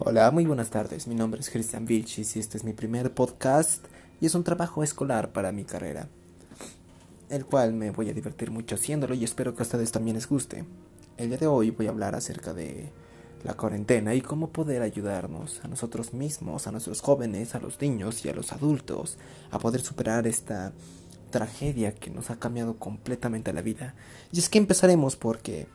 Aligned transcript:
Hola, 0.00 0.32
muy 0.32 0.44
buenas 0.44 0.70
tardes. 0.70 1.06
Mi 1.06 1.14
nombre 1.14 1.40
es 1.40 1.50
Cristian 1.50 1.86
Vilchis 1.86 2.34
y 2.34 2.40
este 2.40 2.58
es 2.58 2.64
mi 2.64 2.72
primer 2.72 3.14
podcast 3.14 3.84
y 4.20 4.26
es 4.26 4.34
un 4.34 4.42
trabajo 4.42 4.82
escolar 4.82 5.32
para 5.32 5.52
mi 5.52 5.62
carrera, 5.62 6.08
el 7.30 7.46
cual 7.46 7.74
me 7.74 7.92
voy 7.92 8.10
a 8.10 8.12
divertir 8.12 8.50
mucho 8.50 8.74
haciéndolo 8.74 9.14
y 9.14 9.22
espero 9.22 9.54
que 9.54 9.62
a 9.62 9.66
ustedes 9.66 9.92
también 9.92 10.16
les 10.16 10.28
guste. 10.28 10.64
El 11.16 11.28
día 11.28 11.38
de 11.38 11.46
hoy 11.46 11.70
voy 11.70 11.86
a 11.86 11.90
hablar 11.90 12.16
acerca 12.16 12.52
de 12.52 12.90
la 13.44 13.54
cuarentena 13.54 14.16
y 14.16 14.20
cómo 14.20 14.50
poder 14.50 14.82
ayudarnos 14.82 15.60
a 15.62 15.68
nosotros 15.68 16.12
mismos, 16.12 16.66
a 16.66 16.72
nuestros 16.72 17.00
jóvenes, 17.00 17.54
a 17.54 17.60
los 17.60 17.80
niños 17.80 18.24
y 18.24 18.28
a 18.28 18.34
los 18.34 18.52
adultos 18.52 19.16
a 19.52 19.60
poder 19.60 19.80
superar 19.80 20.26
esta 20.26 20.72
tragedia 21.30 21.94
que 21.94 22.10
nos 22.10 22.30
ha 22.30 22.40
cambiado 22.40 22.80
completamente 22.80 23.52
la 23.52 23.62
vida. 23.62 23.94
Y 24.32 24.40
es 24.40 24.48
que 24.48 24.58
empezaremos 24.58 25.14
porque 25.14 25.68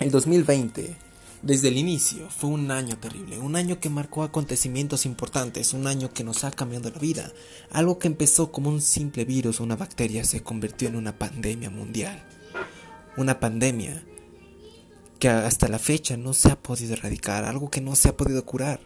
el 0.00 0.10
2020 0.10 1.04
desde 1.42 1.68
el 1.68 1.76
inicio 1.76 2.28
fue 2.30 2.50
un 2.50 2.70
año 2.70 2.98
terrible, 2.98 3.38
un 3.38 3.56
año 3.56 3.78
que 3.78 3.90
marcó 3.90 4.22
acontecimientos 4.22 5.06
importantes, 5.06 5.74
un 5.74 5.86
año 5.86 6.12
que 6.12 6.24
nos 6.24 6.44
ha 6.44 6.50
cambiado 6.50 6.90
la 6.90 6.98
vida. 6.98 7.32
Algo 7.70 7.98
que 7.98 8.08
empezó 8.08 8.50
como 8.50 8.70
un 8.70 8.80
simple 8.80 9.24
virus 9.24 9.60
o 9.60 9.64
una 9.64 9.76
bacteria 9.76 10.24
se 10.24 10.42
convirtió 10.42 10.88
en 10.88 10.96
una 10.96 11.18
pandemia 11.18 11.70
mundial. 11.70 12.24
Una 13.16 13.38
pandemia 13.38 14.04
que 15.18 15.28
hasta 15.28 15.68
la 15.68 15.78
fecha 15.78 16.16
no 16.16 16.32
se 16.32 16.50
ha 16.50 16.60
podido 16.60 16.94
erradicar, 16.94 17.44
algo 17.44 17.70
que 17.70 17.80
no 17.80 17.96
se 17.96 18.08
ha 18.08 18.16
podido 18.16 18.44
curar. 18.44 18.80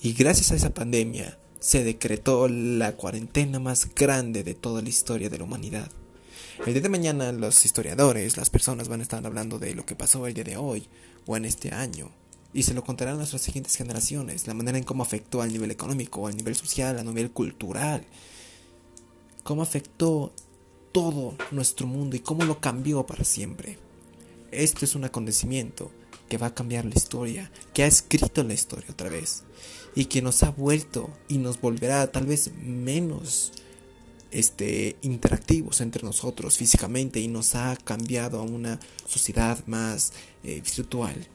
Y 0.00 0.12
gracias 0.12 0.52
a 0.52 0.56
esa 0.56 0.74
pandemia 0.74 1.38
se 1.60 1.82
decretó 1.82 2.48
la 2.48 2.92
cuarentena 2.92 3.58
más 3.58 3.92
grande 3.94 4.44
de 4.44 4.54
toda 4.54 4.80
la 4.80 4.88
historia 4.88 5.28
de 5.28 5.38
la 5.38 5.44
humanidad. 5.44 5.90
El 6.64 6.72
día 6.72 6.82
de 6.82 6.88
mañana 6.88 7.32
los 7.32 7.64
historiadores, 7.64 8.36
las 8.36 8.50
personas 8.50 8.88
van 8.88 9.00
a 9.00 9.02
estar 9.04 9.24
hablando 9.24 9.58
de 9.58 9.74
lo 9.74 9.86
que 9.86 9.94
pasó 9.94 10.26
el 10.26 10.34
día 10.34 10.44
de 10.44 10.56
hoy 10.56 10.88
o 11.28 11.36
en 11.36 11.44
este 11.44 11.72
año. 11.72 12.10
Y 12.52 12.64
se 12.64 12.74
lo 12.74 12.82
contarán 12.82 13.14
a 13.14 13.18
nuestras 13.18 13.42
siguientes 13.42 13.76
generaciones, 13.76 14.46
la 14.46 14.54
manera 14.54 14.78
en 14.78 14.84
cómo 14.84 15.02
afectó 15.02 15.42
al 15.42 15.52
nivel 15.52 15.70
económico, 15.70 16.26
al 16.26 16.36
nivel 16.36 16.56
social, 16.56 16.98
a 16.98 17.04
nivel 17.04 17.30
cultural. 17.30 18.04
Cómo 19.44 19.62
afectó 19.62 20.32
todo 20.90 21.36
nuestro 21.50 21.86
mundo 21.86 22.16
y 22.16 22.20
cómo 22.20 22.44
lo 22.44 22.60
cambió 22.60 23.06
para 23.06 23.24
siempre. 23.24 23.78
Esto 24.50 24.86
es 24.86 24.94
un 24.94 25.04
acontecimiento 25.04 25.92
que 26.30 26.38
va 26.38 26.48
a 26.48 26.54
cambiar 26.54 26.86
la 26.86 26.94
historia, 26.94 27.52
que 27.74 27.82
ha 27.82 27.86
escrito 27.86 28.42
la 28.42 28.54
historia 28.54 28.90
otra 28.90 29.10
vez 29.10 29.44
y 29.94 30.06
que 30.06 30.22
nos 30.22 30.42
ha 30.42 30.50
vuelto 30.50 31.10
y 31.28 31.38
nos 31.38 31.60
volverá 31.60 32.10
tal 32.10 32.26
vez 32.26 32.52
menos 32.62 33.52
este, 34.30 34.96
interactivos 35.02 35.80
entre 35.80 36.02
nosotros 36.02 36.56
físicamente 36.56 37.20
y 37.20 37.28
nos 37.28 37.54
ha 37.54 37.76
cambiado 37.76 38.40
a 38.40 38.42
una 38.42 38.78
sociedad 39.06 39.64
más 39.66 40.12
eh, 40.44 40.62
virtual. 40.76 41.26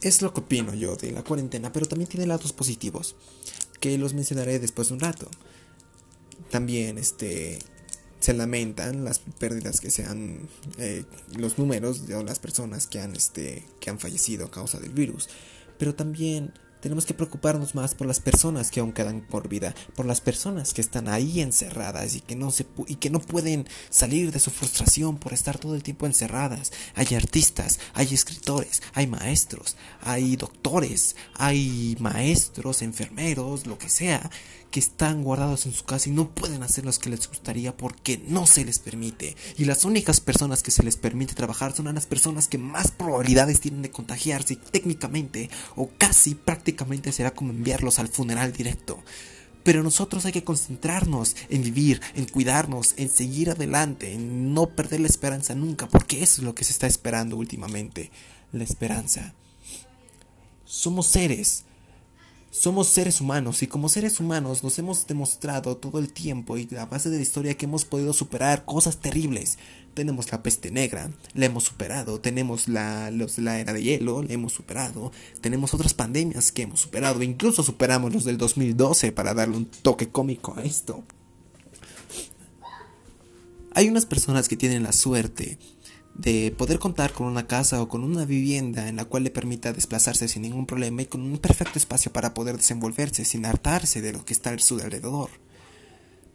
Es 0.00 0.22
lo 0.22 0.34
que 0.34 0.40
opino 0.40 0.74
yo 0.74 0.96
de 0.96 1.12
la 1.12 1.24
cuarentena, 1.24 1.72
pero 1.72 1.86
también 1.86 2.08
tiene 2.08 2.26
lados 2.26 2.52
positivos, 2.52 3.16
que 3.80 3.96
los 3.98 4.14
mencionaré 4.14 4.58
después 4.58 4.88
de 4.88 4.94
un 4.94 5.00
rato. 5.00 5.28
También 6.50 6.98
este, 6.98 7.58
se 8.20 8.34
lamentan 8.34 9.04
las 9.04 9.18
pérdidas 9.18 9.80
que 9.80 9.90
sean 9.90 10.48
eh, 10.78 11.04
los 11.36 11.58
números 11.58 12.06
de 12.06 12.22
las 12.22 12.38
personas 12.38 12.86
que 12.86 13.00
han, 13.00 13.16
este, 13.16 13.66
que 13.80 13.90
han 13.90 13.98
fallecido 13.98 14.46
a 14.46 14.50
causa 14.50 14.78
del 14.78 14.92
virus, 14.92 15.28
pero 15.78 15.94
también 15.94 16.54
tenemos 16.84 17.06
que 17.06 17.14
preocuparnos 17.14 17.74
más 17.74 17.94
por 17.94 18.06
las 18.06 18.20
personas 18.20 18.70
que 18.70 18.80
aún 18.80 18.92
quedan 18.92 19.22
por 19.22 19.48
vida, 19.48 19.74
por 19.96 20.04
las 20.04 20.20
personas 20.20 20.74
que 20.74 20.82
están 20.82 21.08
ahí 21.08 21.40
encerradas 21.40 22.14
y 22.14 22.20
que 22.20 22.36
no 22.36 22.50
se 22.50 22.66
y 22.86 22.96
que 22.96 23.08
no 23.08 23.20
pueden 23.20 23.66
salir 23.88 24.32
de 24.32 24.38
su 24.38 24.50
frustración 24.50 25.16
por 25.16 25.32
estar 25.32 25.56
todo 25.56 25.76
el 25.76 25.82
tiempo 25.82 26.04
encerradas. 26.04 26.72
Hay 26.94 27.14
artistas, 27.14 27.80
hay 27.94 28.12
escritores, 28.12 28.82
hay 28.92 29.06
maestros, 29.06 29.78
hay 30.02 30.36
doctores, 30.36 31.16
hay 31.32 31.96
maestros, 32.00 32.82
enfermeros, 32.82 33.66
lo 33.66 33.78
que 33.78 33.88
sea, 33.88 34.30
que 34.74 34.80
están 34.80 35.22
guardados 35.22 35.66
en 35.66 35.72
su 35.72 35.84
casa 35.84 36.08
y 36.08 36.12
no 36.12 36.30
pueden 36.30 36.64
hacer 36.64 36.84
lo 36.84 36.90
que 36.90 37.08
les 37.08 37.28
gustaría 37.28 37.76
porque 37.76 38.20
no 38.26 38.44
se 38.44 38.64
les 38.64 38.80
permite. 38.80 39.36
Y 39.56 39.66
las 39.66 39.84
únicas 39.84 40.18
personas 40.18 40.64
que 40.64 40.72
se 40.72 40.82
les 40.82 40.96
permite 40.96 41.34
trabajar 41.34 41.76
son 41.76 41.94
las 41.94 42.06
personas 42.06 42.48
que 42.48 42.58
más 42.58 42.90
probabilidades 42.90 43.60
tienen 43.60 43.82
de 43.82 43.92
contagiarse 43.92 44.56
técnicamente 44.56 45.48
o 45.76 45.90
casi 45.96 46.34
prácticamente 46.34 47.12
será 47.12 47.32
como 47.32 47.52
enviarlos 47.52 48.00
al 48.00 48.08
funeral 48.08 48.52
directo. 48.52 49.00
Pero 49.62 49.84
nosotros 49.84 50.26
hay 50.26 50.32
que 50.32 50.42
concentrarnos 50.42 51.36
en 51.50 51.62
vivir, 51.62 52.00
en 52.16 52.24
cuidarnos, 52.24 52.94
en 52.96 53.10
seguir 53.10 53.50
adelante, 53.50 54.12
en 54.12 54.54
no 54.54 54.70
perder 54.70 54.98
la 54.98 55.06
esperanza 55.06 55.54
nunca, 55.54 55.88
porque 55.88 56.20
eso 56.20 56.40
es 56.40 56.44
lo 56.44 56.56
que 56.56 56.64
se 56.64 56.72
está 56.72 56.88
esperando 56.88 57.36
últimamente, 57.36 58.10
la 58.50 58.64
esperanza. 58.64 59.34
Somos 60.64 61.06
seres 61.06 61.64
somos 62.54 62.86
seres 62.86 63.20
humanos 63.20 63.64
y 63.64 63.66
como 63.66 63.88
seres 63.88 64.20
humanos 64.20 64.62
nos 64.62 64.78
hemos 64.78 65.08
demostrado 65.08 65.76
todo 65.76 65.98
el 65.98 66.12
tiempo 66.12 66.56
y 66.56 66.68
a 66.78 66.86
base 66.86 67.10
de 67.10 67.16
la 67.16 67.22
historia 67.22 67.56
que 67.56 67.66
hemos 67.66 67.84
podido 67.84 68.12
superar 68.12 68.64
cosas 68.64 68.98
terribles. 68.98 69.58
Tenemos 69.92 70.30
la 70.30 70.40
peste 70.40 70.70
negra, 70.70 71.10
la 71.34 71.46
hemos 71.46 71.64
superado, 71.64 72.20
tenemos 72.20 72.68
la, 72.68 73.10
la 73.10 73.58
era 73.58 73.72
de 73.72 73.82
hielo, 73.82 74.22
la 74.22 74.32
hemos 74.32 74.52
superado, 74.52 75.10
tenemos 75.40 75.74
otras 75.74 75.94
pandemias 75.94 76.52
que 76.52 76.62
hemos 76.62 76.80
superado, 76.80 77.24
incluso 77.24 77.64
superamos 77.64 78.12
los 78.12 78.24
del 78.24 78.38
2012 78.38 79.10
para 79.10 79.34
darle 79.34 79.56
un 79.56 79.66
toque 79.66 80.10
cómico 80.10 80.54
a 80.56 80.62
esto. 80.62 81.02
Hay 83.72 83.88
unas 83.88 84.06
personas 84.06 84.48
que 84.48 84.56
tienen 84.56 84.84
la 84.84 84.92
suerte 84.92 85.58
de 86.14 86.54
poder 86.56 86.78
contar 86.78 87.12
con 87.12 87.26
una 87.26 87.46
casa 87.48 87.82
o 87.82 87.88
con 87.88 88.04
una 88.04 88.24
vivienda 88.24 88.88
en 88.88 88.96
la 88.96 89.04
cual 89.04 89.24
le 89.24 89.30
permita 89.30 89.72
desplazarse 89.72 90.28
sin 90.28 90.42
ningún 90.42 90.66
problema 90.66 91.02
y 91.02 91.06
con 91.06 91.20
un 91.22 91.38
perfecto 91.38 91.78
espacio 91.78 92.12
para 92.12 92.34
poder 92.34 92.56
desenvolverse 92.56 93.24
sin 93.24 93.44
hartarse 93.46 94.00
de 94.00 94.12
lo 94.12 94.24
que 94.24 94.32
está 94.32 94.50
a 94.50 94.58
su 94.58 94.76
alrededor. 94.76 95.30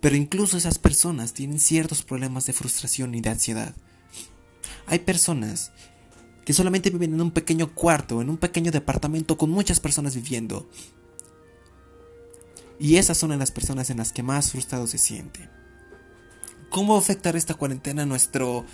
Pero 0.02 0.16
incluso 0.16 0.58
esas 0.58 0.80
personas 0.80 1.34
tienen 1.34 1.60
ciertos 1.60 2.04
problemas 2.04 2.46
de 2.46 2.54
frustración 2.54 3.16
y 3.16 3.22
de 3.22 3.30
ansiedad. 3.30 3.76
Hay 4.86 5.00
personas 5.00 5.72
que 6.46 6.54
solamente 6.54 6.90
viven 6.90 7.14
en 7.14 7.22
un 7.22 7.32
pequeño 7.32 7.74
cuarto, 7.74 8.22
en 8.22 8.30
un 8.30 8.38
pequeño 8.38 8.72
departamento 8.72 9.38
con 9.38 9.50
muchas 9.50 9.80
personas 9.80 10.16
viviendo. 10.16 10.70
Y 12.80 12.96
esas 12.96 13.18
son 13.18 13.38
las 13.38 13.52
personas 13.52 13.90
en 13.90 13.98
las 13.98 14.12
que 14.12 14.24
más 14.24 14.52
frustrado 14.52 14.88
se 14.88 14.98
siente. 14.98 15.50
¿Cómo 16.70 16.94
va 16.94 17.00
a 17.00 17.02
afectar 17.02 17.36
esta 17.36 17.56
cuarentena 17.56 18.06
nuestro 18.06 18.66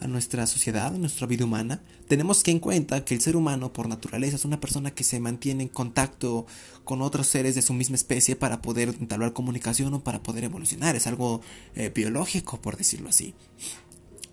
a 0.00 0.06
nuestra 0.06 0.46
sociedad, 0.46 0.94
a 0.94 0.98
nuestra 0.98 1.26
vida 1.26 1.44
humana, 1.44 1.82
tenemos 2.08 2.42
que 2.42 2.50
en 2.50 2.58
cuenta 2.58 3.04
que 3.04 3.14
el 3.14 3.20
ser 3.20 3.36
humano 3.36 3.72
por 3.72 3.88
naturaleza 3.88 4.36
es 4.36 4.44
una 4.44 4.60
persona 4.60 4.90
que 4.90 5.04
se 5.04 5.20
mantiene 5.20 5.64
en 5.64 5.68
contacto 5.68 6.46
con 6.84 7.02
otros 7.02 7.26
seres 7.26 7.54
de 7.54 7.62
su 7.62 7.74
misma 7.74 7.96
especie 7.96 8.36
para 8.36 8.62
poder 8.62 8.88
entablar 9.00 9.32
comunicación 9.32 9.94
o 9.94 10.02
para 10.02 10.22
poder 10.22 10.44
evolucionar. 10.44 10.96
Es 10.96 11.06
algo 11.06 11.40
eh, 11.74 11.92
biológico, 11.94 12.60
por 12.60 12.76
decirlo 12.76 13.08
así. 13.08 13.34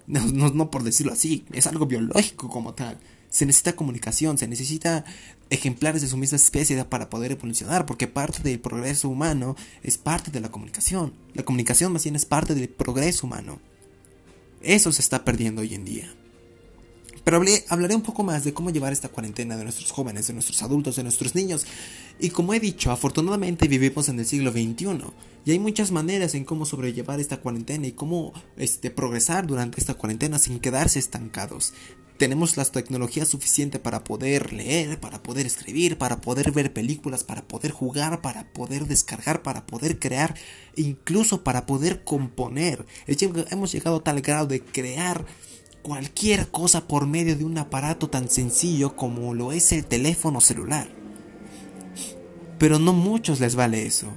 No, 0.07 0.25
no, 0.25 0.50
no 0.50 0.72
por 0.72 0.83
decirlo 0.83 1.13
así, 1.13 1.45
es 1.51 1.67
algo 1.67 1.85
biológico 1.85 2.50
como 2.50 2.73
tal. 2.73 2.97
Se 3.29 3.45
necesita 3.45 3.75
comunicación, 3.75 4.38
se 4.38 4.47
necesita 4.47 5.03
ejemplares 5.50 6.01
de 6.01 6.07
su 6.07 6.17
misma 6.17 6.38
especie 6.38 6.83
para 6.85 7.09
poder 7.09 7.33
evolucionar, 7.33 7.85
porque 7.85 8.07
parte 8.07 8.41
del 8.41 8.59
progreso 8.59 9.09
humano 9.09 9.56
es 9.83 9.97
parte 9.97 10.31
de 10.31 10.39
la 10.39 10.50
comunicación. 10.50 11.13
La 11.33 11.44
comunicación 11.44 11.91
más 11.91 12.03
bien 12.03 12.16
es 12.16 12.25
parte 12.25 12.56
del 12.56 12.69
progreso 12.69 13.27
humano. 13.27 13.59
Eso 14.62 14.91
se 14.91 15.01
está 15.01 15.23
perdiendo 15.23 15.62
hoy 15.62 15.73
en 15.73 15.85
día. 15.85 16.13
Pero 17.27 17.41
hablaré 17.67 17.93
un 17.93 18.03
poco 18.03 18.23
más 18.23 18.45
de 18.45 18.53
cómo 18.53 18.69
llevar 18.69 18.93
esta 18.93 19.09
cuarentena 19.09 19.57
de 19.57 19.65
nuestros 19.65 19.91
jóvenes, 19.91 20.27
de 20.27 20.33
nuestros 20.33 20.63
adultos, 20.63 20.95
de 20.95 21.03
nuestros 21.03 21.35
niños. 21.35 21.65
Y 22.19 22.29
como 22.29 22.53
he 22.53 22.59
dicho, 22.61 22.89
afortunadamente 22.89 23.67
vivimos 23.67 24.07
en 24.07 24.17
el 24.17 24.25
siglo 24.25 24.53
XXI. 24.53 25.01
Y 25.43 25.51
hay 25.51 25.59
muchas 25.59 25.91
maneras 25.91 26.35
en 26.35 26.45
cómo 26.45 26.65
sobrellevar 26.65 27.19
esta 27.19 27.41
cuarentena 27.41 27.85
y 27.85 27.91
cómo 27.91 28.31
este, 28.55 28.91
progresar 28.91 29.45
durante 29.45 29.81
esta 29.81 29.95
cuarentena 29.95 30.39
sin 30.39 30.61
quedarse 30.61 30.99
estancados 30.99 31.73
tenemos 32.17 32.57
las 32.57 32.71
tecnologías 32.71 33.27
suficientes 33.27 33.79
para 33.79 34.03
poder 34.03 34.51
leer, 34.51 34.99
para 34.99 35.21
poder 35.21 35.45
escribir, 35.45 35.97
para 35.97 36.19
poder 36.19 36.51
ver 36.51 36.74
películas, 36.74 37.24
para 37.24 37.47
poder 37.47 37.71
jugar, 37.71 38.21
para 38.21 38.51
poder 38.53 38.88
descargar, 38.88 39.44
para 39.44 39.68
poder 39.68 40.00
crear, 40.00 40.33
incluso 40.75 41.44
para 41.44 41.68
poder 41.68 42.03
componer. 42.03 42.85
Hemos 43.06 43.71
llegado 43.71 43.97
a 43.97 44.03
tal 44.03 44.21
grado 44.21 44.47
de 44.47 44.62
crear 44.62 45.25
cualquier 45.88 46.50
cosa 46.50 46.86
por 46.86 47.07
medio 47.07 47.38
de 47.38 47.45
un 47.45 47.57
aparato 47.57 48.10
tan 48.10 48.30
sencillo 48.30 48.98
como 48.98 49.34
lo 49.34 49.54
es 49.54 49.72
el 49.72 49.86
teléfono 49.86 50.42
celular. 50.42 50.89
Pero 52.60 52.78
no 52.78 52.92
muchos 52.92 53.39
les 53.39 53.56
vale 53.56 53.86
eso. 53.86 54.12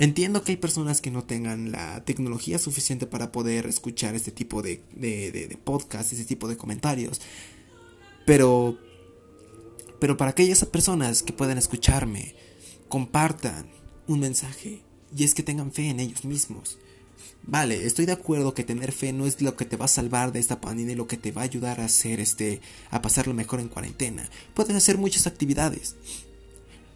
Entiendo 0.00 0.42
que 0.42 0.50
hay 0.50 0.56
personas 0.56 1.00
que 1.00 1.12
no 1.12 1.22
tengan 1.22 1.70
la 1.70 2.04
tecnología 2.04 2.58
suficiente 2.58 3.06
para 3.06 3.30
poder 3.30 3.66
escuchar 3.66 4.16
este 4.16 4.32
tipo 4.32 4.62
de, 4.62 4.82
de, 4.96 5.30
de, 5.30 5.58
este 6.00 6.24
tipo 6.24 6.48
de 6.48 6.56
comentarios. 6.56 7.20
Pero, 8.26 8.78
pero 10.00 10.16
para 10.16 10.32
aquellas 10.32 10.64
personas 10.64 11.22
que 11.22 11.32
puedan 11.32 11.56
escucharme, 11.56 12.34
compartan 12.88 13.70
un 14.08 14.18
mensaje. 14.18 14.82
Y 15.16 15.22
es 15.22 15.36
que 15.36 15.44
tengan 15.44 15.70
fe 15.70 15.88
en 15.88 16.00
ellos 16.00 16.24
mismos. 16.24 16.78
Vale, 17.42 17.86
estoy 17.86 18.04
de 18.06 18.12
acuerdo 18.12 18.54
que 18.54 18.64
tener 18.64 18.92
fe 18.92 19.12
no 19.12 19.26
es 19.26 19.40
lo 19.40 19.56
que 19.56 19.64
te 19.64 19.76
va 19.76 19.86
a 19.86 19.88
salvar 19.88 20.32
de 20.32 20.40
esta 20.40 20.60
pandemia 20.60 20.92
y 20.92 20.96
lo 20.96 21.06
que 21.06 21.16
te 21.16 21.32
va 21.32 21.42
a 21.42 21.44
ayudar 21.44 21.80
a 21.80 21.86
hacer 21.86 22.20
este 22.20 22.60
a 22.90 23.00
pasarlo 23.00 23.34
mejor 23.34 23.60
en 23.60 23.68
cuarentena. 23.68 24.28
Puedes 24.54 24.76
hacer 24.76 24.98
muchas 24.98 25.26
actividades. 25.26 25.96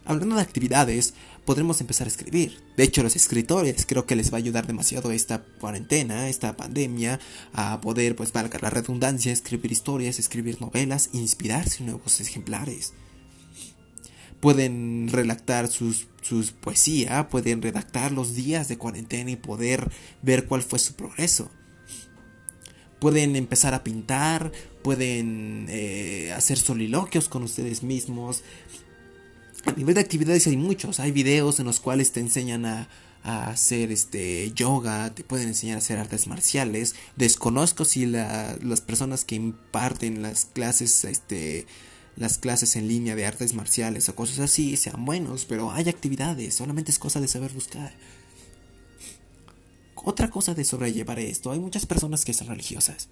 Hablando 0.05 0.35
de 0.35 0.41
actividades, 0.41 1.13
podremos 1.45 1.79
empezar 1.79 2.07
a 2.07 2.09
escribir. 2.09 2.61
De 2.75 2.83
hecho, 2.83 3.03
los 3.03 3.15
escritores 3.15 3.85
creo 3.85 4.05
que 4.05 4.17
les 4.17 4.31
va 4.31 4.37
a 4.37 4.39
ayudar 4.39 4.67
demasiado 4.67 5.11
esta 5.11 5.43
cuarentena, 5.43 6.27
esta 6.27 6.57
pandemia, 6.57 7.19
a 7.53 7.79
poder, 7.79 8.15
pues 8.15 8.33
valga 8.33 8.59
la 8.61 8.69
redundancia, 8.69 9.31
escribir 9.31 9.71
historias, 9.71 10.19
escribir 10.19 10.59
novelas, 10.61 11.09
inspirarse 11.13 11.79
en 11.79 11.87
nuevos 11.87 12.19
ejemplares. 12.19 12.93
Pueden 14.41 15.07
redactar 15.09 15.69
sus, 15.69 16.07
sus 16.23 16.51
poesía, 16.51 17.29
pueden 17.29 17.61
redactar 17.61 18.11
los 18.11 18.33
días 18.33 18.67
de 18.67 18.77
cuarentena 18.77 19.29
y 19.29 19.35
poder 19.35 19.91
ver 20.23 20.47
cuál 20.47 20.63
fue 20.63 20.79
su 20.79 20.95
progreso. 20.95 21.51
Pueden 22.99 23.35
empezar 23.35 23.73
a 23.73 23.83
pintar, 23.83 24.51
pueden 24.81 25.67
eh, 25.69 26.33
hacer 26.35 26.57
soliloquios 26.57 27.29
con 27.29 27.43
ustedes 27.43 27.83
mismos, 27.83 28.43
a 29.65 29.71
nivel 29.71 29.95
de 29.95 30.01
actividades 30.01 30.47
hay 30.47 30.57
muchos, 30.57 30.99
hay 30.99 31.11
videos 31.11 31.59
en 31.59 31.65
los 31.65 31.79
cuales 31.79 32.11
te 32.11 32.19
enseñan 32.19 32.65
a, 32.65 32.89
hacer 33.23 33.89
este 33.93 34.51
yoga, 34.51 35.15
te 35.15 35.23
pueden 35.23 35.47
enseñar 35.47 35.75
a 35.75 35.77
hacer 35.77 35.97
artes 35.97 36.27
marciales. 36.27 36.93
Desconozco 37.15 37.85
si 37.85 38.05
las 38.05 38.81
personas 38.85 39.23
que 39.23 39.35
imparten 39.35 40.21
las 40.21 40.43
clases, 40.43 41.05
este, 41.05 41.65
las 42.15 42.37
clases 42.37 42.75
en 42.75 42.87
línea 42.87 43.15
de 43.15 43.25
artes 43.25 43.53
marciales 43.53 44.07
o 44.09 44.15
cosas 44.15 44.39
así 44.39 44.77
sean 44.77 45.05
buenos, 45.05 45.45
pero 45.45 45.71
hay 45.71 45.89
actividades, 45.89 46.55
solamente 46.55 46.91
es 46.91 46.99
cosa 46.99 47.19
de 47.19 47.27
saber 47.27 47.51
buscar. 47.51 47.93
Otra 49.95 50.29
cosa 50.29 50.53
de 50.53 50.65
sobrellevar 50.65 51.19
esto, 51.19 51.51
hay 51.51 51.59
muchas 51.59 51.85
personas 51.85 52.25
que 52.25 52.33
son 52.33 52.47
religiosas. 52.47 53.09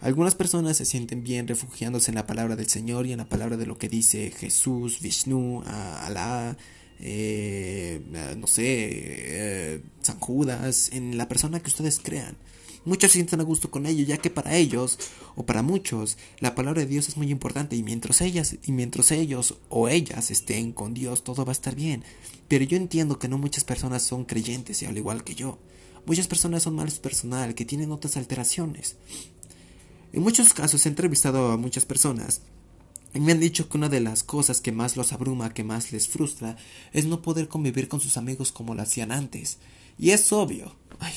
Algunas 0.00 0.34
personas 0.34 0.78
se 0.78 0.86
sienten 0.86 1.22
bien 1.22 1.46
refugiándose 1.46 2.10
en 2.10 2.14
la 2.14 2.26
palabra 2.26 2.56
del 2.56 2.68
Señor 2.68 3.06
y 3.06 3.12
en 3.12 3.18
la 3.18 3.28
palabra 3.28 3.56
de 3.56 3.66
lo 3.66 3.76
que 3.76 3.88
dice 3.88 4.30
Jesús, 4.30 5.00
Vishnu, 5.00 5.62
Alá, 5.66 6.56
eh, 6.98 8.02
no 8.38 8.46
sé, 8.46 8.64
eh, 8.66 9.82
San 10.00 10.18
Judas, 10.18 10.90
en 10.92 11.18
la 11.18 11.28
persona 11.28 11.60
que 11.60 11.68
ustedes 11.68 12.00
crean. 12.02 12.36
Muchos 12.84 13.12
se 13.12 13.18
sienten 13.18 13.40
a 13.40 13.44
gusto 13.44 13.70
con 13.70 13.86
ello, 13.86 14.04
ya 14.04 14.16
que 14.16 14.30
para 14.30 14.56
ellos, 14.56 14.98
o 15.36 15.44
para 15.44 15.62
muchos, 15.62 16.16
la 16.38 16.54
palabra 16.54 16.80
de 16.80 16.86
Dios 16.86 17.08
es 17.08 17.16
muy 17.16 17.30
importante 17.30 17.76
y 17.76 17.82
mientras 17.82 18.20
ellas, 18.20 18.56
y 18.64 18.72
mientras 18.72 19.10
ellos 19.10 19.58
o 19.68 19.88
ellas 19.88 20.30
estén 20.30 20.72
con 20.72 20.94
Dios, 20.94 21.22
todo 21.22 21.44
va 21.44 21.50
a 21.50 21.52
estar 21.52 21.74
bien. 21.74 22.04
Pero 22.48 22.64
yo 22.64 22.76
entiendo 22.76 23.18
que 23.18 23.28
no 23.28 23.36
muchas 23.36 23.64
personas 23.64 24.02
son 24.02 24.24
creyentes, 24.24 24.82
y 24.82 24.86
al 24.86 24.96
igual 24.96 25.24
que 25.24 25.34
yo. 25.34 25.58
Muchas 26.06 26.26
personas 26.26 26.62
son 26.62 26.74
malos 26.74 26.98
personal, 26.98 27.54
que 27.54 27.66
tienen 27.66 27.92
otras 27.92 28.16
alteraciones. 28.16 28.96
En 30.12 30.22
muchos 30.22 30.54
casos 30.54 30.84
he 30.86 30.88
entrevistado 30.88 31.52
a 31.52 31.56
muchas 31.56 31.84
personas 31.84 32.40
y 33.12 33.20
me 33.20 33.32
han 33.32 33.40
dicho 33.40 33.68
que 33.68 33.76
una 33.76 33.88
de 33.88 34.00
las 34.00 34.22
cosas 34.22 34.60
que 34.60 34.72
más 34.72 34.96
los 34.96 35.12
abruma, 35.12 35.52
que 35.52 35.64
más 35.64 35.90
les 35.92 36.08
frustra, 36.08 36.56
es 36.92 37.06
no 37.06 37.22
poder 37.22 37.48
convivir 37.48 37.88
con 37.88 38.00
sus 38.00 38.16
amigos 38.16 38.52
como 38.52 38.74
lo 38.74 38.82
hacían 38.82 39.10
antes. 39.10 39.58
Y 40.00 40.12
es 40.12 40.32
obvio, 40.32 40.74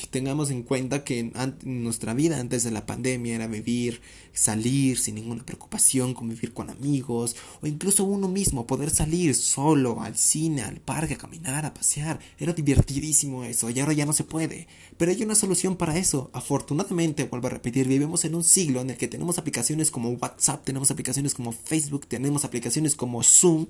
tengamos 0.10 0.52
en 0.52 0.62
cuenta 0.62 1.06
que 1.06 1.32
nuestra 1.64 2.14
vida 2.14 2.42
antes 2.42 2.66
de 2.66 2.72
la 2.72 2.86
pandemia 2.86 3.36
era 3.36 3.48
vivir, 3.48 4.02
salir 4.34 4.98
sin 4.98 5.16
ninguna 5.16 5.46
preocupación, 5.46 6.14
convivir 6.14 6.54
con 6.54 6.70
amigos 6.70 7.36
o 7.62 7.68
incluso 7.68 8.04
uno 8.04 8.28
mismo, 8.28 8.68
poder 8.68 8.90
salir 8.90 9.36
solo 9.36 10.02
al 10.02 10.18
cine, 10.18 10.64
al 10.64 10.82
parque, 10.82 11.14
a 11.14 11.18
caminar, 11.18 11.66
a 11.66 11.74
pasear. 11.74 12.20
Era 12.38 12.54
divertidísimo 12.54 13.44
eso 13.44 13.70
y 13.70 13.80
ahora 13.80 13.94
ya 13.94 14.06
no 14.06 14.14
se 14.14 14.24
puede. 14.24 14.68
Pero 14.98 15.12
hay 15.12 15.24
una 15.24 15.36
solución 15.36 15.76
para 15.78 15.98
eso. 15.98 16.30
Afortunadamente, 16.34 17.26
vuelvo 17.26 17.48
a 17.48 17.52
repetir, 17.52 17.88
vivimos 17.88 18.26
en 18.26 18.36
un 18.36 18.44
siglo 18.44 18.82
en 18.82 18.90
el 18.90 18.98
que 18.98 19.08
tenemos 19.08 19.38
aplicaciones 19.38 19.92
como 19.92 20.10
WhatsApp, 20.10 20.64
tenemos 20.64 20.92
aplicaciones 20.92 21.34
como 21.34 21.52
Facebook, 21.52 22.08
tenemos 22.08 22.44
aplicaciones 22.46 22.96
como 22.96 23.24
Zoom 23.24 23.68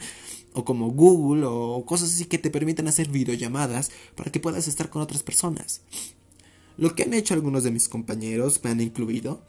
o 0.53 0.63
como 0.63 0.91
Google 0.91 1.45
o 1.45 1.85
cosas 1.85 2.13
así 2.13 2.25
que 2.25 2.37
te 2.37 2.49
permiten 2.49 2.87
hacer 2.87 3.09
videollamadas 3.09 3.91
para 4.15 4.31
que 4.31 4.39
puedas 4.39 4.67
estar 4.67 4.89
con 4.89 5.01
otras 5.01 5.23
personas. 5.23 5.81
Lo 6.77 6.95
que 6.95 7.03
han 7.03 7.13
hecho 7.13 7.33
algunos 7.33 7.63
de 7.63 7.71
mis 7.71 7.87
compañeros, 7.87 8.59
me 8.63 8.71
han 8.71 8.81
incluido, 8.81 9.43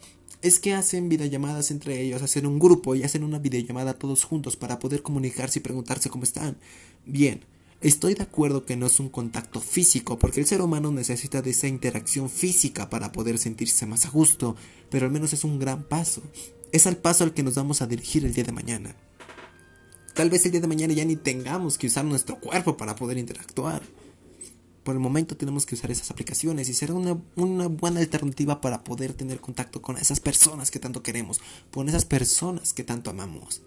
es 0.44 0.60
que 0.60 0.74
hacen 0.74 1.08
videollamadas 1.08 1.70
entre 1.70 2.02
ellos, 2.02 2.20
hacen 2.20 2.44
un 2.44 2.58
grupo 2.58 2.94
y 2.94 3.02
hacen 3.02 3.24
una 3.24 3.38
videollamada 3.38 3.94
todos 3.94 4.24
juntos 4.24 4.56
para 4.56 4.78
poder 4.78 5.00
comunicarse 5.00 5.58
y 5.58 5.62
preguntarse 5.62 6.10
cómo 6.10 6.24
están. 6.24 6.58
Bien, 7.06 7.40
estoy 7.80 8.12
de 8.12 8.24
acuerdo 8.24 8.66
que 8.66 8.76
no 8.76 8.84
es 8.84 9.00
un 9.00 9.08
contacto 9.08 9.62
físico, 9.62 10.18
porque 10.18 10.40
el 10.40 10.46
ser 10.46 10.60
humano 10.60 10.92
necesita 10.92 11.40
de 11.40 11.48
esa 11.48 11.66
interacción 11.66 12.28
física 12.28 12.90
para 12.90 13.10
poder 13.10 13.38
sentirse 13.38 13.86
más 13.86 14.04
a 14.04 14.10
gusto, 14.10 14.54
pero 14.90 15.06
al 15.06 15.12
menos 15.12 15.32
es 15.32 15.44
un 15.44 15.58
gran 15.58 15.84
paso. 15.84 16.20
Es 16.72 16.86
al 16.86 16.98
paso 16.98 17.24
al 17.24 17.32
que 17.32 17.42
nos 17.42 17.54
vamos 17.54 17.80
a 17.80 17.86
dirigir 17.86 18.26
el 18.26 18.34
día 18.34 18.44
de 18.44 18.52
mañana. 18.52 18.94
Tal 20.12 20.28
vez 20.28 20.44
el 20.44 20.52
día 20.52 20.60
de 20.60 20.68
mañana 20.68 20.92
ya 20.92 21.06
ni 21.06 21.16
tengamos 21.16 21.78
que 21.78 21.86
usar 21.86 22.04
nuestro 22.04 22.38
cuerpo 22.38 22.76
para 22.76 22.96
poder 22.96 23.16
interactuar 23.16 23.80
por 24.84 24.94
el 24.94 25.00
momento 25.00 25.36
tenemos 25.36 25.66
que 25.66 25.74
usar 25.74 25.90
esas 25.90 26.10
aplicaciones 26.10 26.68
y 26.68 26.74
será 26.74 26.94
una, 26.94 27.14
buena 27.66 28.00
alternativa 28.00 28.60
para 28.60 28.84
poder 28.84 29.14
tener 29.14 29.40
contacto 29.40 29.82
con 29.82 29.96
esas 29.96 30.20
personas 30.20 30.70
que 30.70 30.78
tanto 30.78 31.02
queremos, 31.02 31.40
con 31.72 31.88
esas 31.88 32.04
personas 32.04 32.72
que 32.72 32.84
tanto 32.84 33.10
amamos. 33.10 33.62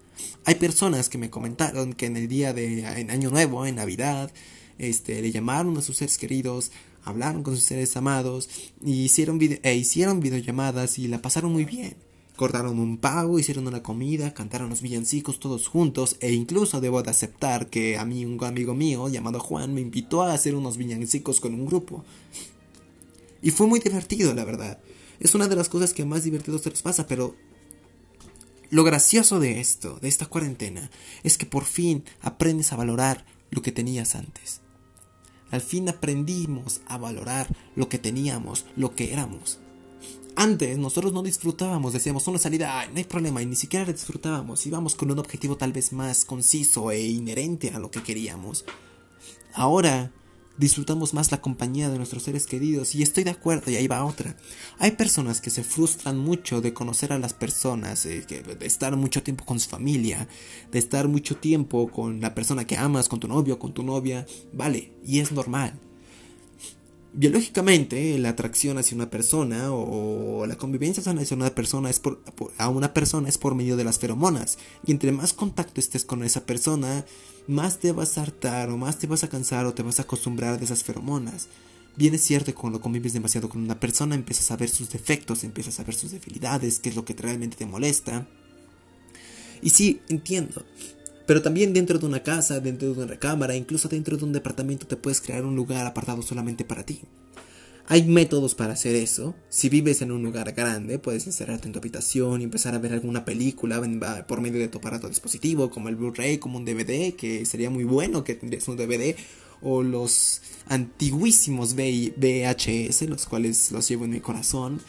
Hay 0.46 0.56
personas 0.56 1.10
que 1.10 1.18
me 1.18 1.30
comentaron 1.30 1.94
que 1.94 2.06
en 2.06 2.18
el 2.18 2.28
día 2.28 2.54
de 2.54 2.82
en 3.00 3.12
Año 3.12 3.32
Nuevo, 3.32 3.66
en 3.66 3.76
Navidad, 3.76 4.32
este, 4.78 5.22
le 5.22 5.32
llamaron 5.32 5.76
a 5.78 5.82
sus 5.82 5.98
seres 5.98 6.18
queridos, 6.18 6.72
hablaron 7.04 7.42
con 7.44 7.56
sus 7.56 7.66
seres 7.66 7.98
amados 7.98 8.48
y 8.84 9.04
hicieron, 9.04 9.40
e 9.42 9.76
hicieron 9.76 10.20
videollamadas 10.20 11.00
y 11.00 11.08
la 11.08 11.22
pasaron 11.22 11.52
muy 11.52 11.66
bien. 11.66 12.07
Cortaron 12.38 12.80
un 12.80 13.00
pavo, 13.00 13.40
hicieron 13.40 13.68
una 13.68 13.82
comida, 13.82 14.34
cantaron 14.34 14.70
los 14.70 14.84
villancicos 14.84 15.40
todos 15.40 15.68
juntos 15.68 16.18
e 16.20 16.32
incluso 16.34 16.80
debo 16.80 17.02
de 17.02 17.10
aceptar 17.10 17.68
que 17.68 17.98
a 17.98 18.06
mí 18.06 18.26
un 18.26 18.42
amigo 18.44 18.76
mío 18.76 19.10
llamado 19.10 19.40
Juan 19.40 19.74
me 19.74 19.82
invitó 19.82 20.22
a 20.22 20.34
hacer 20.34 20.56
unos 20.56 20.78
villancicos 20.78 21.42
con 21.42 21.56
un 21.56 21.66
grupo. 21.66 22.06
Y 23.42 23.50
fue 23.50 23.66
muy 23.66 23.80
divertido, 23.80 24.36
la 24.36 24.46
verdad. 24.46 24.80
Es 25.20 25.34
una 25.34 25.48
de 25.48 25.56
las 25.56 25.68
cosas 25.68 25.96
que 25.96 26.06
más 26.06 26.24
divertido 26.24 26.60
se 26.60 26.70
les 26.70 26.84
pasa, 26.84 27.08
pero 27.08 27.36
lo 28.70 28.84
gracioso 28.84 29.40
de 29.40 29.60
esto, 29.60 29.98
de 30.00 30.08
esta 30.08 30.28
cuarentena, 30.28 30.92
es 31.24 31.40
que 31.40 31.48
por 31.48 31.66
fin 31.66 32.04
aprendes 32.22 32.72
a 32.72 32.76
valorar 32.76 33.26
lo 33.50 33.64
que 33.64 33.72
tenías 33.72 34.14
antes. 34.14 34.62
Al 35.50 35.62
fin 35.62 35.90
aprendimos 35.90 36.82
a 36.86 37.00
valorar 37.00 37.48
lo 37.76 37.90
que 37.90 37.98
teníamos, 37.98 38.66
lo 38.76 38.94
que 38.94 39.12
éramos. 39.12 39.60
Antes 40.40 40.78
nosotros 40.78 41.14
no 41.14 41.24
disfrutábamos, 41.24 41.94
decíamos 41.94 42.28
una 42.28 42.38
salida, 42.38 42.86
no 42.92 42.98
hay 42.98 43.06
problema, 43.06 43.42
y 43.42 43.48
ni 43.48 43.56
siquiera 43.56 43.88
la 43.88 43.92
disfrutábamos, 43.92 44.68
íbamos 44.68 44.94
con 44.94 45.10
un 45.10 45.18
objetivo 45.18 45.58
tal 45.58 45.74
vez 45.74 45.94
más 45.94 46.26
conciso 46.26 46.92
e 46.92 47.08
inherente 47.08 47.72
a 47.72 47.80
lo 47.80 47.90
que 47.90 48.04
queríamos. 48.04 48.64
Ahora 49.56 50.12
disfrutamos 50.56 51.16
más 51.16 51.32
la 51.32 51.42
compañía 51.42 51.90
de 51.90 51.98
nuestros 51.98 52.22
seres 52.22 52.46
queridos 52.46 52.94
y 52.94 53.02
estoy 53.02 53.24
de 53.24 53.32
acuerdo 53.32 53.72
y 53.72 53.78
ahí 53.78 53.88
va 53.88 54.06
otra. 54.06 54.38
Hay 54.78 54.92
personas 54.92 55.42
que 55.42 55.50
se 55.50 55.64
frustran 55.64 56.20
mucho 56.20 56.62
de 56.62 56.72
conocer 56.72 57.14
a 57.14 57.18
las 57.18 57.34
personas, 57.34 58.06
eh, 58.06 58.22
de 58.22 58.66
estar 58.68 58.96
mucho 58.96 59.24
tiempo 59.24 59.44
con 59.44 59.60
su 59.60 59.68
familia, 59.68 60.28
de 60.72 60.78
estar 60.78 61.08
mucho 61.08 61.38
tiempo 61.38 61.88
con 61.88 62.22
la 62.22 62.36
persona 62.36 62.68
que 62.68 62.78
amas, 62.78 63.10
con 63.10 63.20
tu 63.20 63.28
novio, 63.28 63.58
con 63.58 63.74
tu 63.74 63.82
novia, 63.82 64.28
vale, 64.54 64.94
y 65.04 65.18
es 65.18 65.32
normal. 65.32 65.80
Biológicamente, 67.18 68.16
la 68.20 68.30
atracción 68.30 68.78
hacia 68.78 68.94
una 68.94 69.10
persona 69.10 69.74
o 69.74 70.46
la 70.46 70.56
convivencia 70.56 71.02
hacia 71.02 71.36
una 71.36 71.50
persona 71.50 71.90
es 71.90 72.00
por, 72.00 72.22
a 72.60 72.70
una 72.70 72.94
persona 72.94 73.28
es 73.28 73.40
por 73.40 73.56
medio 73.56 73.76
de 73.76 73.84
las 73.84 73.98
feromonas. 73.98 74.60
Y 74.86 74.92
entre 74.92 75.12
más 75.12 75.34
contacto 75.34 75.80
estés 75.80 76.06
con 76.06 76.24
esa 76.24 76.46
persona, 76.46 77.06
más 77.48 77.80
te 77.80 77.92
vas 77.92 78.20
a 78.20 78.22
hartar 78.22 78.70
o 78.70 78.78
más 78.78 79.00
te 79.00 79.08
vas 79.08 79.24
a 79.24 79.30
cansar 79.30 79.66
o 79.66 79.74
te 79.74 79.82
vas 79.82 79.98
a 79.98 80.04
acostumbrar 80.04 80.60
de 80.60 80.66
esas 80.66 80.84
feromonas. 80.84 81.48
Bien 81.96 82.14
es 82.14 82.22
cierto 82.22 82.52
que 82.52 82.62
cuando 82.62 82.82
convives 82.82 83.14
demasiado 83.14 83.50
con 83.50 83.64
una 83.64 83.80
persona 83.80 84.14
empiezas 84.14 84.52
a 84.52 84.58
ver 84.58 84.70
sus 84.70 84.92
defectos, 84.92 85.44
empiezas 85.44 85.80
a 85.80 85.84
ver 85.86 85.96
sus 85.96 86.12
debilidades, 86.12 86.78
qué 86.78 86.90
es 86.90 86.96
lo 86.96 87.04
que 87.04 87.16
realmente 87.16 87.58
te 87.58 87.66
molesta. 87.66 88.28
Y 89.64 89.72
sí, 89.72 90.02
entiendo. 90.08 90.64
Pero 91.28 91.44
también 91.44 91.74
dentro 91.74 92.00
de 92.00 92.06
una 92.08 92.24
casa, 92.24 92.60
dentro 92.60 92.88
de 92.88 92.94
una 92.96 93.06
recámara, 93.06 93.56
incluso 93.56 93.90
dentro 93.90 94.18
de 94.18 94.24
un 94.24 94.34
departamento 94.34 94.88
te 94.88 94.96
puedes 94.96 95.22
crear 95.22 95.46
un 95.46 95.56
lugar 95.56 95.86
apartado 95.86 96.24
solamente 96.24 96.66
para 96.66 96.84
ti. 96.84 97.02
Hay 97.90 98.04
métodos 98.04 98.56
para 98.56 98.74
hacer 98.74 98.96
eso. 98.96 99.36
Si 99.50 99.70
vives 99.70 100.02
en 100.02 100.12
un 100.12 100.24
lugar 100.24 100.52
grande, 100.54 101.00
puedes 101.00 101.26
encerrarte 101.26 101.68
en 101.68 101.74
tu 101.74 101.80
habitación 101.80 102.42
y 102.42 102.44
empezar 102.44 102.76
a 102.76 102.80
ver 102.80 102.94
alguna 102.94 103.24
película 103.24 103.82
por 104.28 104.42
medio 104.42 104.60
de 104.60 104.68
tu 104.68 104.80
aparato 104.80 105.08
dispositivo, 105.08 105.70
como 105.70 105.88
el 105.88 105.96
Blu-ray, 105.96 106.38
como 106.38 106.58
un 106.58 106.66
DVD, 106.66 107.14
que 107.14 107.46
sería 107.46 107.70
muy 107.70 107.84
bueno 107.84 108.24
que 108.24 108.36
tendrías 108.36 108.68
un 108.68 108.78
DVD, 108.78 109.16
o 109.62 109.84
los 109.84 110.42
antiguísimos 110.68 111.76
VHS, 111.76 113.04
los 113.04 113.26
cuales 113.26 113.72
los 113.72 113.88
llevo 113.88 114.04
en 114.06 114.12
mi 114.12 114.20
corazón, 114.20 114.82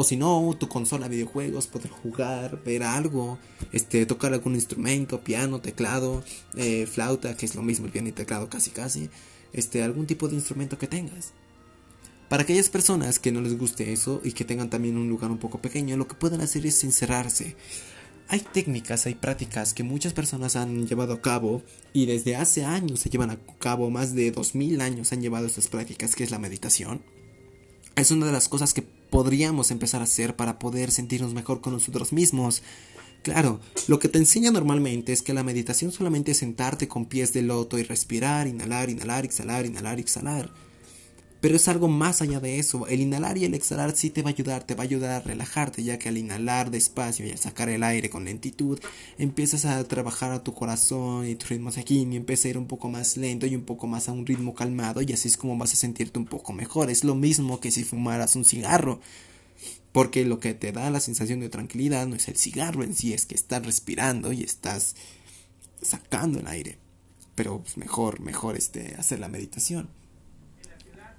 o 0.00 0.04
si 0.04 0.16
no, 0.16 0.56
tu 0.58 0.66
consola 0.66 1.10
de 1.10 1.16
videojuegos, 1.16 1.66
poder 1.66 1.90
jugar, 1.90 2.64
ver 2.64 2.82
algo, 2.82 3.38
este, 3.70 4.06
tocar 4.06 4.32
algún 4.32 4.54
instrumento, 4.54 5.20
piano, 5.20 5.60
teclado, 5.60 6.24
eh, 6.56 6.86
flauta, 6.86 7.36
que 7.36 7.44
es 7.44 7.54
lo 7.54 7.60
mismo 7.60 7.84
el 7.84 7.92
piano 7.92 8.08
y 8.08 8.12
teclado 8.12 8.48
casi 8.48 8.70
casi, 8.70 9.10
este, 9.52 9.82
algún 9.82 10.06
tipo 10.06 10.26
de 10.26 10.36
instrumento 10.36 10.78
que 10.78 10.86
tengas. 10.86 11.34
Para 12.30 12.44
aquellas 12.44 12.70
personas 12.70 13.18
que 13.18 13.30
no 13.30 13.42
les 13.42 13.58
guste 13.58 13.92
eso 13.92 14.22
y 14.24 14.32
que 14.32 14.46
tengan 14.46 14.70
también 14.70 14.96
un 14.96 15.10
lugar 15.10 15.30
un 15.30 15.36
poco 15.36 15.60
pequeño, 15.60 15.98
lo 15.98 16.08
que 16.08 16.14
pueden 16.14 16.40
hacer 16.40 16.64
es 16.64 16.82
encerrarse. 16.82 17.56
Hay 18.28 18.40
técnicas, 18.40 19.04
hay 19.04 19.16
prácticas 19.16 19.74
que 19.74 19.82
muchas 19.82 20.14
personas 20.14 20.56
han 20.56 20.86
llevado 20.86 21.12
a 21.12 21.20
cabo 21.20 21.62
y 21.92 22.06
desde 22.06 22.36
hace 22.36 22.64
años 22.64 23.00
se 23.00 23.10
llevan 23.10 23.32
a 23.32 23.38
cabo, 23.58 23.90
más 23.90 24.14
de 24.14 24.30
2000 24.30 24.80
años 24.80 25.12
han 25.12 25.20
llevado 25.20 25.46
estas 25.46 25.68
prácticas, 25.68 26.16
que 26.16 26.24
es 26.24 26.30
la 26.30 26.38
meditación. 26.38 27.02
Es 27.96 28.10
una 28.12 28.24
de 28.24 28.32
las 28.32 28.48
cosas 28.48 28.72
que 28.72 28.99
podríamos 29.10 29.70
empezar 29.70 30.00
a 30.00 30.04
hacer 30.04 30.36
para 30.36 30.58
poder 30.58 30.90
sentirnos 30.90 31.34
mejor 31.34 31.60
con 31.60 31.72
nosotros 31.72 32.12
mismos. 32.12 32.62
Claro, 33.22 33.60
lo 33.86 33.98
que 33.98 34.08
te 34.08 34.18
enseña 34.18 34.50
normalmente 34.50 35.12
es 35.12 35.20
que 35.20 35.34
la 35.34 35.42
meditación 35.42 35.92
solamente 35.92 36.30
es 36.30 36.38
sentarte 36.38 36.88
con 36.88 37.04
pies 37.04 37.32
de 37.32 37.42
loto 37.42 37.78
y 37.78 37.82
respirar, 37.82 38.46
inhalar, 38.46 38.88
inhalar, 38.88 39.24
exhalar, 39.24 39.66
inhalar, 39.66 39.98
exhalar. 39.98 40.50
Pero 41.40 41.56
es 41.56 41.68
algo 41.68 41.88
más 41.88 42.20
allá 42.20 42.38
de 42.38 42.58
eso. 42.58 42.86
El 42.86 43.00
inhalar 43.00 43.38
y 43.38 43.46
el 43.46 43.54
exhalar 43.54 43.96
sí 43.96 44.10
te 44.10 44.22
va 44.22 44.28
a 44.28 44.32
ayudar, 44.32 44.64
te 44.64 44.74
va 44.74 44.82
a 44.82 44.84
ayudar 44.84 45.10
a 45.10 45.20
relajarte, 45.20 45.82
ya 45.82 45.98
que 45.98 46.10
al 46.10 46.18
inhalar 46.18 46.70
despacio 46.70 47.26
y 47.26 47.30
al 47.30 47.38
sacar 47.38 47.70
el 47.70 47.82
aire 47.82 48.10
con 48.10 48.26
lentitud, 48.26 48.78
empiezas 49.16 49.64
a 49.64 49.82
trabajar 49.84 50.32
a 50.32 50.44
tu 50.44 50.52
corazón 50.52 51.26
y 51.26 51.36
tu 51.36 51.46
ritmo 51.46 51.72
sanguíneo 51.72 52.18
empieza 52.18 52.48
a 52.48 52.50
ir 52.50 52.58
un 52.58 52.66
poco 52.66 52.90
más 52.90 53.16
lento 53.16 53.46
y 53.46 53.56
un 53.56 53.62
poco 53.62 53.86
más 53.86 54.08
a 54.08 54.12
un 54.12 54.26
ritmo 54.26 54.54
calmado 54.54 55.00
y 55.00 55.12
así 55.12 55.28
es 55.28 55.38
como 55.38 55.56
vas 55.56 55.72
a 55.72 55.76
sentirte 55.76 56.18
un 56.18 56.26
poco 56.26 56.52
mejor. 56.52 56.90
Es 56.90 57.04
lo 57.04 57.14
mismo 57.14 57.58
que 57.58 57.70
si 57.70 57.84
fumaras 57.84 58.36
un 58.36 58.44
cigarro. 58.44 59.00
Porque 59.92 60.24
lo 60.24 60.38
que 60.38 60.54
te 60.54 60.70
da 60.72 60.88
la 60.90 61.00
sensación 61.00 61.40
de 61.40 61.48
tranquilidad 61.48 62.06
no 62.06 62.14
es 62.16 62.28
el 62.28 62.36
cigarro 62.36 62.84
en 62.84 62.94
sí, 62.94 63.12
es 63.12 63.26
que 63.26 63.34
estás 63.34 63.64
respirando 63.66 64.32
y 64.32 64.42
estás 64.44 64.94
sacando 65.82 66.38
el 66.38 66.46
aire. 66.46 66.78
Pero 67.34 67.60
pues, 67.62 67.76
mejor, 67.76 68.20
mejor 68.20 68.56
este, 68.56 68.94
hacer 68.96 69.18
la 69.18 69.28
meditación 69.28 69.88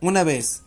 una 0.01 0.23
vez. 0.23 0.63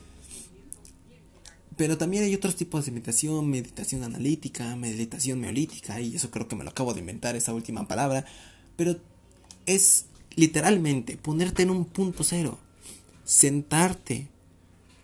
Pero 1.76 1.98
también 1.98 2.22
hay 2.22 2.34
otros 2.34 2.54
tipos 2.54 2.86
de 2.86 2.92
meditación, 2.92 3.50
meditación 3.50 4.04
analítica, 4.04 4.76
meditación 4.76 5.40
meolítica, 5.40 6.00
y 6.00 6.14
eso 6.14 6.30
creo 6.30 6.46
que 6.46 6.56
me 6.56 6.62
lo 6.64 6.70
acabo 6.70 6.94
de 6.94 7.00
inventar, 7.00 7.34
esa 7.34 7.52
última 7.52 7.86
palabra. 7.88 8.24
Pero 8.76 8.96
es 9.66 10.06
literalmente 10.36 11.16
ponerte 11.16 11.62
en 11.62 11.70
un 11.70 11.84
punto 11.84 12.22
cero, 12.22 12.58
sentarte, 13.24 14.28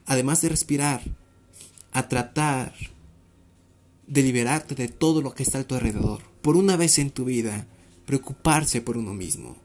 además 0.07 0.41
de 0.43 0.49
respirar, 0.49 1.03
a 1.93 2.09
tratar 2.09 2.73
de 4.07 4.23
liberarte 4.23 4.77
de 4.77 4.89
todo 4.89 5.23
lo 5.23 5.35
que 5.35 5.43
está 5.43 5.59
a 5.59 5.65
tu 5.65 5.75
alrededor. 5.75 6.23
Por 6.41 6.57
una 6.57 6.77
vez 6.77 6.99
en 6.99 7.11
tu 7.11 7.25
vida, 7.25 7.67
preocuparse 8.07 8.81
por 8.81 8.97
uno 8.97 9.13
mismo. 9.13 9.57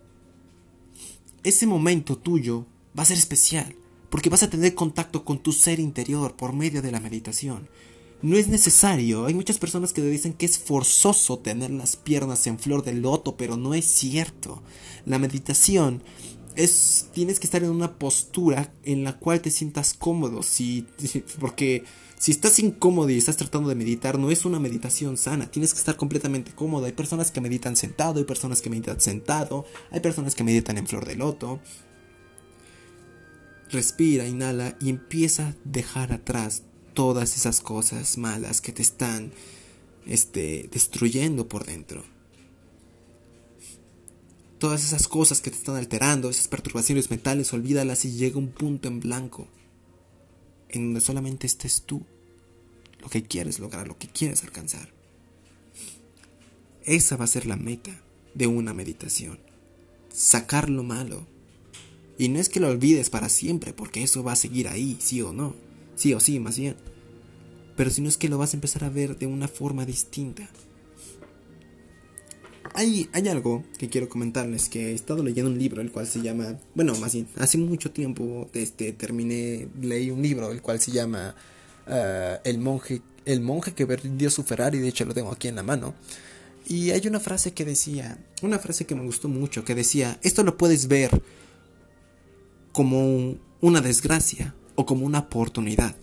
Ese 1.43 1.67
momento 1.67 2.17
tuyo 2.17 2.65
va 2.97 3.03
a 3.03 3.05
ser 3.05 3.17
especial 3.17 3.75
porque 4.15 4.29
vas 4.29 4.43
a 4.43 4.49
tener 4.49 4.73
contacto 4.75 5.25
con 5.25 5.39
tu 5.39 5.51
ser 5.51 5.77
interior 5.77 6.37
por 6.37 6.53
medio 6.53 6.81
de 6.81 6.89
la 6.89 7.01
meditación. 7.01 7.67
No 8.21 8.37
es 8.37 8.47
necesario, 8.47 9.25
hay 9.25 9.33
muchas 9.33 9.57
personas 9.57 9.91
que 9.91 10.01
dicen 10.01 10.31
que 10.31 10.45
es 10.45 10.57
forzoso 10.57 11.39
tener 11.39 11.69
las 11.69 11.97
piernas 11.97 12.47
en 12.47 12.57
flor 12.57 12.85
de 12.85 12.93
loto, 12.93 13.35
pero 13.35 13.57
no 13.57 13.73
es 13.73 13.83
cierto. 13.83 14.63
La 15.05 15.19
meditación 15.19 16.01
es 16.55 17.09
tienes 17.11 17.41
que 17.41 17.47
estar 17.47 17.61
en 17.61 17.71
una 17.71 17.99
postura 17.99 18.73
en 18.85 19.03
la 19.03 19.19
cual 19.19 19.41
te 19.41 19.51
sientas 19.51 19.93
cómodo, 19.93 20.43
si 20.43 20.87
porque 21.41 21.83
si 22.17 22.31
estás 22.31 22.57
incómodo 22.59 23.09
y 23.09 23.17
estás 23.17 23.35
tratando 23.35 23.67
de 23.67 23.75
meditar, 23.75 24.17
no 24.17 24.31
es 24.31 24.45
una 24.45 24.61
meditación 24.61 25.17
sana, 25.17 25.51
tienes 25.51 25.73
que 25.73 25.79
estar 25.79 25.97
completamente 25.97 26.53
cómodo. 26.53 26.85
Hay 26.85 26.93
personas 26.93 27.31
que 27.31 27.41
meditan 27.41 27.75
sentado, 27.75 28.19
hay 28.19 28.25
personas 28.25 28.61
que 28.61 28.69
meditan 28.69 29.01
sentado, 29.01 29.65
hay 29.91 29.99
personas 29.99 30.35
que 30.35 30.45
meditan 30.45 30.77
en 30.77 30.87
flor 30.87 31.05
de 31.05 31.17
loto, 31.17 31.59
respira, 33.69 34.27
inhala 34.27 34.77
y 34.79 34.89
empieza 34.89 35.49
a 35.49 35.55
dejar 35.63 36.13
atrás 36.13 36.63
todas 36.93 37.35
esas 37.35 37.61
cosas 37.61 38.17
malas 38.17 38.61
que 38.61 38.71
te 38.71 38.81
están 38.81 39.31
este, 40.05 40.69
destruyendo 40.71 41.47
por 41.47 41.65
dentro. 41.65 42.03
Todas 44.59 44.83
esas 44.83 45.07
cosas 45.07 45.41
que 45.41 45.51
te 45.51 45.57
están 45.57 45.75
alterando, 45.75 46.29
esas 46.29 46.47
perturbaciones 46.47 47.09
mentales, 47.09 47.53
olvídalas 47.53 48.05
y 48.05 48.11
llega 48.13 48.39
un 48.39 48.49
punto 48.49 48.87
en 48.87 48.99
blanco 48.99 49.47
en 50.69 50.85
donde 50.85 51.01
solamente 51.01 51.47
estés 51.47 51.83
tú, 51.85 52.05
lo 52.99 53.09
que 53.09 53.23
quieres 53.23 53.59
lograr, 53.59 53.87
lo 53.87 53.97
que 53.97 54.07
quieres 54.07 54.43
alcanzar. 54.43 54.89
Esa 56.83 57.17
va 57.17 57.25
a 57.25 57.27
ser 57.27 57.45
la 57.45 57.55
meta 57.55 58.01
de 58.33 58.47
una 58.47 58.73
meditación. 58.73 59.39
Sacar 60.09 60.69
lo 60.69 60.83
malo, 60.83 61.27
y 62.17 62.29
no 62.29 62.39
es 62.39 62.49
que 62.49 62.59
lo 62.59 62.69
olvides 62.69 63.09
para 63.09 63.29
siempre, 63.29 63.73
porque 63.73 64.03
eso 64.03 64.23
va 64.23 64.33
a 64.33 64.37
seguir 64.37 64.67
ahí, 64.67 64.97
sí 64.99 65.21
o 65.21 65.33
no. 65.33 65.55
Sí 65.95 66.13
o 66.13 66.19
sí, 66.19 66.39
más 66.39 66.57
bien. 66.57 66.75
Pero 67.75 67.89
si 67.89 68.01
no 68.01 68.09
es 68.09 68.17
que 68.17 68.29
lo 68.29 68.37
vas 68.37 68.53
a 68.53 68.57
empezar 68.57 68.83
a 68.83 68.89
ver 68.89 69.17
de 69.17 69.27
una 69.27 69.47
forma 69.47 69.85
distinta. 69.85 70.49
Hay, 72.73 73.09
hay 73.13 73.27
algo 73.29 73.63
que 73.77 73.89
quiero 73.89 74.09
comentarles, 74.09 74.67
que 74.67 74.91
he 74.91 74.93
estado 74.93 75.23
leyendo 75.23 75.49
un 75.49 75.57
libro, 75.57 75.81
el 75.81 75.91
cual 75.91 76.07
se 76.07 76.21
llama, 76.21 76.59
bueno, 76.73 76.93
más 76.95 77.13
bien, 77.13 77.27
hace 77.37 77.57
mucho 77.57 77.91
tiempo 77.91 78.49
este, 78.53 78.91
terminé, 78.91 79.69
leí 79.81 80.11
un 80.11 80.21
libro, 80.21 80.51
el 80.51 80.61
cual 80.61 80.81
se 80.81 80.91
llama 80.91 81.35
uh, 81.87 82.39
El 82.43 82.57
monje 82.59 83.01
el 83.25 83.41
monje 83.41 83.73
que 83.73 83.87
perdió 83.87 84.29
su 84.29 84.43
Ferrari, 84.43 84.79
de 84.79 84.87
hecho 84.87 85.05
lo 85.05 85.13
tengo 85.13 85.31
aquí 85.31 85.47
en 85.47 85.55
la 85.55 85.63
mano. 85.63 85.93
Y 86.67 86.91
hay 86.91 87.07
una 87.07 87.19
frase 87.19 87.53
que 87.53 87.65
decía, 87.65 88.17
una 88.41 88.59
frase 88.59 88.85
que 88.85 88.95
me 88.95 89.03
gustó 89.03 89.27
mucho, 89.27 89.65
que 89.65 89.75
decía, 89.75 90.19
esto 90.23 90.43
lo 90.43 90.57
puedes 90.57 90.87
ver 90.87 91.11
como 92.75 93.37
una 93.61 93.79
desgracia 93.79 94.53
o 94.75 94.85
como 94.85 95.05
una 95.05 95.19
oportunidad. 95.19 95.95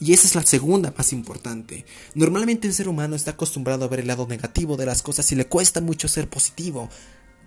Y 0.00 0.12
esa 0.12 0.26
es 0.26 0.34
la 0.34 0.42
segunda 0.42 0.92
más 0.98 1.12
importante. 1.12 1.86
Normalmente 2.16 2.66
el 2.66 2.74
ser 2.74 2.88
humano 2.88 3.14
está 3.14 3.30
acostumbrado 3.30 3.84
a 3.84 3.88
ver 3.88 4.00
el 4.00 4.08
lado 4.08 4.26
negativo 4.26 4.76
de 4.76 4.86
las 4.86 5.02
cosas 5.02 5.30
y 5.30 5.36
le 5.36 5.46
cuesta 5.46 5.80
mucho 5.80 6.08
ser 6.08 6.28
positivo. 6.28 6.90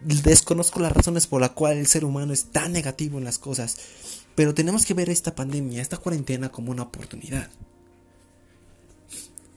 Desconozco 0.01 0.79
las 0.79 0.93
razones 0.93 1.27
por 1.27 1.41
las 1.41 1.49
cuales 1.49 1.79
el 1.79 1.87
ser 1.87 2.05
humano 2.05 2.31
es 2.31 2.45
tan 2.45 2.71
negativo 2.71 3.17
en 3.17 3.25
las 3.25 3.37
cosas, 3.37 3.77
pero 4.33 4.53
tenemos 4.53 4.85
que 4.85 4.93
ver 4.93 5.09
esta 5.09 5.35
pandemia, 5.35 5.81
esta 5.81 5.97
cuarentena 5.97 6.53
como 6.53 6.71
una 6.71 6.83
oportunidad. 6.83 7.51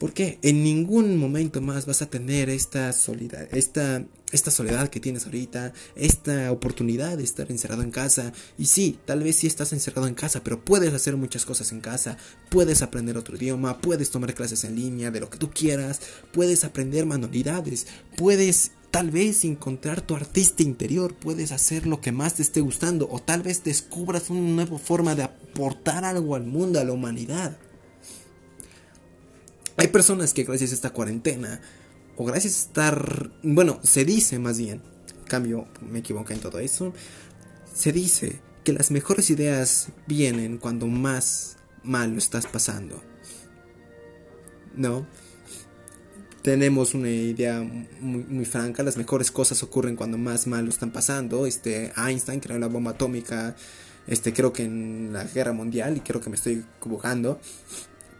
Porque 0.03 0.41
en 0.43 0.65
ningún 0.65 1.17
momento 1.17 1.61
más 1.61 1.87
vas 1.87 2.03
a 2.03 2.11
tener 2.11 2.51
esta 2.51 2.93
soledad, 2.93 3.47
esta, 3.53 4.05
esta 4.33 4.51
soledad 4.51 4.89
que 4.89 4.99
tienes 4.99 5.27
ahorita, 5.27 5.73
esta 5.95 6.51
oportunidad 6.51 7.17
de 7.17 7.23
estar 7.23 7.49
encerrado 7.53 7.83
en 7.83 7.93
casa. 7.93 8.33
Y 8.59 8.65
sí, 8.65 8.99
tal 9.05 9.23
vez 9.23 9.37
sí 9.37 9.47
estás 9.47 9.73
encerrado 9.73 10.09
en 10.09 10.15
casa, 10.15 10.43
pero 10.43 10.65
puedes 10.65 10.93
hacer 10.93 11.17
muchas 11.17 11.45
cosas 11.45 11.71
en 11.71 11.81
casa, 11.81 12.17
puedes 12.51 12.83
aprender 12.83 13.17
otro 13.17 13.37
idioma, 13.37 13.81
puedes 13.81 14.11
tomar 14.11 14.35
clases 14.35 14.65
en 14.65 14.75
línea 14.75 15.13
de 15.13 15.21
lo 15.21 15.31
que 15.31 15.39
tú 15.39 15.51
quieras, 15.51 16.01
puedes 16.33 16.65
aprender 16.65 17.07
manualidades, 17.07 17.87
puedes 18.17 18.73
tal 18.91 19.13
vez 19.13 19.45
encontrar 19.45 20.01
tu 20.01 20.17
artista 20.17 20.65
interior, 20.65 21.15
puedes 21.15 21.53
hacer 21.53 21.87
lo 21.87 22.01
que 22.01 22.11
más 22.11 22.35
te 22.35 22.43
esté 22.43 22.61
gustando. 22.61 23.09
O 23.09 23.21
tal 23.21 23.45
vez 23.45 23.63
descubras 23.63 24.31
una 24.31 24.41
nueva 24.41 24.81
forma 24.81 25.15
de 25.15 25.23
aportar 25.23 26.05
algo 26.05 26.35
al 26.35 26.45
mundo, 26.45 26.81
a 26.81 26.85
la 26.85 26.93
humanidad. 26.93 27.57
Hay 29.83 29.89
personas 29.89 30.33
que 30.33 30.45
gracias 30.45 30.71
a 30.71 30.75
esta 30.75 30.91
cuarentena, 30.91 31.61
o 32.17 32.25
gracias 32.25 32.55
a 32.55 32.59
estar, 32.69 33.33
bueno, 33.43 33.81
se 33.83 34.05
dice 34.05 34.39
más 34.39 34.57
bien, 34.57 34.81
cambio, 35.27 35.67
me 35.81 35.99
equivoqué 35.99 36.35
en 36.35 36.39
todo 36.39 36.61
eso, 36.61 36.93
se 37.75 37.91
dice 37.91 38.39
que 38.63 38.73
las 38.73 38.93
mejores 38.93 39.29
ideas 39.31 39.89
vienen 40.07 40.59
cuando 40.59 40.87
más 40.87 41.57
mal 41.83 42.13
lo 42.13 42.19
estás 42.19 42.47
pasando. 42.47 43.03
¿No? 44.77 45.05
Tenemos 46.43 46.95
una 46.95 47.11
idea 47.11 47.61
muy, 47.99 48.23
muy, 48.23 48.45
franca, 48.45 48.85
las 48.85 48.97
mejores 48.97 49.33
cosas 49.33 49.65
ocurren 49.65 49.97
cuando 49.97 50.17
más 50.17 50.47
mal 50.47 50.65
lo 50.65 50.71
están 50.71 50.93
pasando. 50.93 51.45
Este 51.45 51.93
Einstein 51.97 52.39
creó 52.39 52.61
la 52.61 52.69
bomba 52.69 52.93
atómica, 52.93 53.57
este 54.07 54.33
creo 54.33 54.53
que 54.53 54.63
en 54.63 55.13
la 55.13 55.25
guerra 55.25 55.53
mundial 55.53 55.97
y 55.97 56.01
creo 56.03 56.21
que 56.21 56.31
me 56.31 56.37
estoy 56.37 56.65
equivocando 56.79 57.41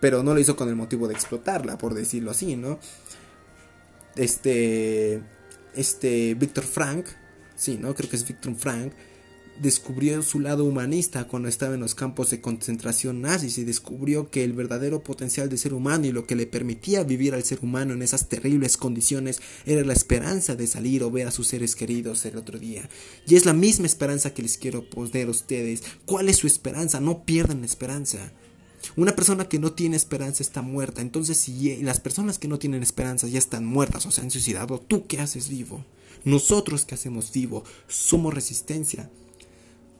pero 0.03 0.25
no 0.25 0.35
lo 0.35 0.41
hizo 0.41 0.57
con 0.57 0.69
el 0.69 0.75
motivo 0.75 1.07
de 1.07 1.15
explotarla, 1.15 1.79
por 1.79 1.95
decirlo 1.95 2.33
así, 2.33 2.57
¿no? 2.57 2.81
Este, 4.17 5.23
este 5.77 6.35
Víctor 6.35 6.65
Frank, 6.65 7.07
sí, 7.55 7.79
¿no? 7.81 7.95
Creo 7.95 8.11
que 8.11 8.17
es 8.17 8.27
Víctor 8.27 8.57
Frank, 8.57 8.93
descubrió 9.61 10.21
su 10.23 10.41
lado 10.41 10.65
humanista 10.65 11.29
cuando 11.29 11.49
estaba 11.49 11.75
en 11.75 11.81
los 11.83 11.95
campos 11.95 12.31
de 12.31 12.41
concentración 12.41 13.21
nazis 13.21 13.59
y 13.59 13.65
descubrió 13.65 14.29
que 14.29 14.43
el 14.43 14.55
verdadero 14.55 15.05
potencial 15.05 15.49
del 15.49 15.61
ser 15.61 15.73
humano 15.73 16.05
y 16.05 16.11
lo 16.11 16.27
que 16.27 16.35
le 16.35 16.49
permitía 16.49 17.05
vivir 17.05 17.33
al 17.33 17.45
ser 17.45 17.61
humano 17.63 17.95
en 17.95 18.03
esas 18.03 18.29
terribles 18.29 18.77
condiciones 18.77 19.41
era 19.67 19.85
la 19.85 19.93
esperanza 19.93 20.57
de 20.57 20.67
salir 20.67 21.05
o 21.05 21.13
ver 21.13 21.29
a 21.29 21.31
sus 21.31 21.47
seres 21.47 21.77
queridos 21.77 22.27
el 22.27 22.39
otro 22.39 22.59
día. 22.59 22.89
Y 23.29 23.37
es 23.37 23.47
la 23.47 23.53
misma 23.53 23.87
esperanza 23.87 24.35
que 24.35 24.43
les 24.43 24.59
quiero 24.59 24.91
poner 24.91 25.29
a 25.29 25.31
ustedes. 25.31 25.85
¿Cuál 26.07 26.29
es 26.29 26.39
su 26.39 26.49
esperanza? 26.49 26.99
No 26.99 27.25
pierdan 27.25 27.61
la 27.61 27.67
esperanza. 27.67 28.33
Una 28.97 29.15
persona 29.15 29.49
que 29.49 29.59
no 29.59 29.73
tiene 29.73 29.97
esperanza 29.97 30.43
está 30.43 30.63
muerta. 30.63 31.01
Entonces, 31.01 31.39
si 31.39 31.83
las 31.83 32.01
personas 32.01 32.39
que 32.39 32.49
no 32.49 32.59
tienen 32.59 32.83
esperanza 32.83 33.27
ya 33.29 33.39
están 33.39 33.65
muertas 33.65 34.07
o 34.07 34.11
se 34.11 34.21
han 34.21 34.31
suicidado, 34.31 34.81
¿tú 34.81 35.07
qué 35.07 35.21
haces 35.21 35.49
vivo? 35.49 35.85
Nosotros 36.25 36.85
que 36.85 36.95
hacemos 36.95 37.33
vivo 37.33 37.65
somos 37.89 38.35
resistencia. 38.35 39.11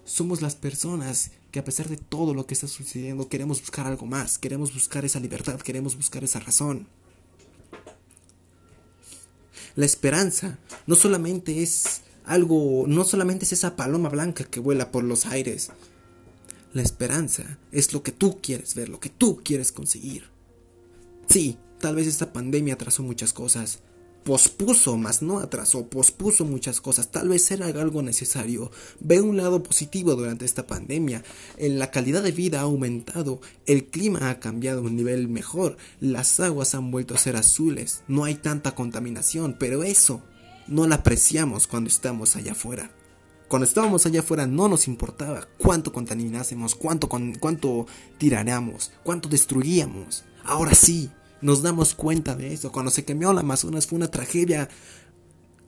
somos 0.05 0.43
las 0.43 0.57
personas 0.57 1.31
que 1.53 1.61
a 1.61 1.65
pesar 1.65 1.89
de 1.89 1.97
todo 1.97 2.35
lo 2.35 2.47
que 2.47 2.55
está 2.55 2.67
sucediendo 2.67 3.29
queremos 3.29 3.61
buscar 3.61 3.87
algo 3.87 4.07
más, 4.07 4.39
queremos 4.39 4.75
buscar 4.75 5.05
esa 5.05 5.21
libertad, 5.21 5.61
queremos 5.61 5.97
buscar 5.97 6.25
esa 6.25 6.41
razón. 6.41 6.89
La 9.77 9.87
esperanza 9.87 10.59
no 10.87 10.97
solamente 10.97 11.63
es 11.63 12.03
algo, 12.25 12.85
no 12.89 13.05
solamente 13.05 13.45
es 13.45 13.53
esa 13.53 13.77
paloma 13.77 14.09
blanca 14.09 14.45
que 14.45 14.61
vuela 14.61 14.91
por 14.91 15.05
los 15.05 15.27
aires. 15.27 15.71
La 16.73 16.83
esperanza 16.83 17.59
es 17.71 17.93
lo 17.93 18.03
que 18.03 18.13
tú 18.13 18.39
quieres 18.41 18.75
ver, 18.75 18.89
lo 18.89 19.01
que 19.01 19.11
tú 19.11 19.41
quieres 19.45 19.73
conseguir. 19.73 20.25
Sí, 21.29 21.59
tal 21.81 21.97
vez 21.97 22.07
esta 22.07 22.33
pandemia 22.33 22.75
atrasó 22.75 23.03
muchas 23.03 23.33
cosas, 23.33 23.81
pospuso, 24.25 24.97
más 24.97 25.23
no 25.23 25.39
atrasó, 25.39 25.87
pospuso 25.87 26.45
muchas 26.45 26.81
cosas. 26.81 27.11
Tal 27.11 27.29
vez 27.29 27.51
era 27.51 27.67
algo 27.67 28.03
necesario. 28.03 28.71
Ve 29.01 29.21
un 29.21 29.37
lado 29.37 29.63
positivo 29.63 30.15
durante 30.15 30.45
esta 30.45 30.67
pandemia. 30.67 31.23
La 31.59 31.91
calidad 31.91 32.23
de 32.23 32.33
vida 32.33 32.61
ha 32.61 32.63
aumentado, 32.63 33.41
el 33.67 33.87
clima 33.87 34.31
ha 34.31 34.41
cambiado 34.41 34.81
a 34.81 34.85
un 34.85 34.97
nivel 34.97 35.29
mejor, 35.29 35.77
las 36.01 36.41
aguas 36.41 36.75
han 36.75 36.91
vuelto 36.91 37.15
a 37.15 37.19
ser 37.19 37.37
azules, 37.37 38.03
no 38.09 38.25
hay 38.25 38.37
tanta 38.37 38.75
contaminación, 38.75 39.57
pero 39.59 39.83
eso 39.83 40.23
no 40.69 40.87
la 40.87 40.97
apreciamos 40.97 41.67
cuando 41.67 41.89
estamos 41.89 42.37
allá 42.37 42.53
afuera. 42.53 42.91
Cuando 43.53 43.67
estábamos 43.67 44.07
allá 44.07 44.21
afuera 44.21 44.47
no 44.47 44.67
nos 44.67 44.89
importaba 44.89 45.47
cuánto 45.59 45.93
contaminásemos, 45.93 46.75
cuánto, 46.75 47.07
cuánto 47.07 47.87
tiráramos, 48.17 48.93
cuánto 49.05 49.29
destruíamos. 49.29 50.25
Ahora 50.43 50.75
sí, 50.75 51.11
nos 51.43 51.61
damos 51.61 51.95
cuenta 51.95 52.35
de 52.35 52.55
eso. 52.55 52.73
Cuando 52.73 52.91
se 52.91 53.05
quemó 53.05 53.31
el 53.31 53.37
Amazonas 53.37 53.87
fue 53.87 53.99
una 53.99 54.11
tragedia 54.11 54.71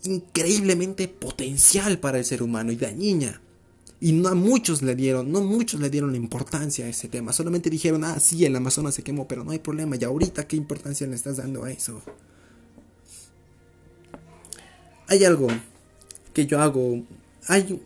increíblemente 0.03 1.09
potencial 1.09 1.99
para 1.99 2.17
el 2.17 2.25
ser 2.25 2.43
humano 2.43 2.73
y 2.73 2.76
dañina. 2.76 3.43
Y 4.00 4.12
no 4.12 4.31
a 4.31 4.35
muchos 4.35 4.81
le 4.81 4.95
dieron, 4.95 5.31
no 5.31 5.43
muchos 5.43 5.79
le 5.79 5.91
dieron 5.91 6.12
la 6.12 6.17
importancia 6.17 6.87
a 6.87 6.88
ese 6.88 7.09
tema. 7.09 7.35
Solamente 7.35 7.69
dijeron, 7.69 8.03
ah, 8.05 8.19
sí, 8.19 8.47
el 8.47 8.57
Amazonas 8.57 8.95
se 8.95 9.03
quemó, 9.03 9.29
pero 9.29 9.45
no 9.45 9.50
hay 9.50 9.59
problema. 9.59 9.97
Y 9.97 10.05
ahorita, 10.05 10.49
¿qué 10.49 10.57
importancia 10.57 11.07
le 11.07 11.17
estás 11.17 11.37
dando 11.37 11.64
a 11.64 11.71
eso? 11.71 12.00
Hay 15.07 15.23
algo 15.23 15.49
que 16.33 16.47
yo 16.47 16.62
hago. 16.62 17.03
Hay, 17.47 17.81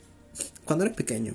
cuando 0.65 0.85
era 0.85 0.95
pequeño, 0.95 1.35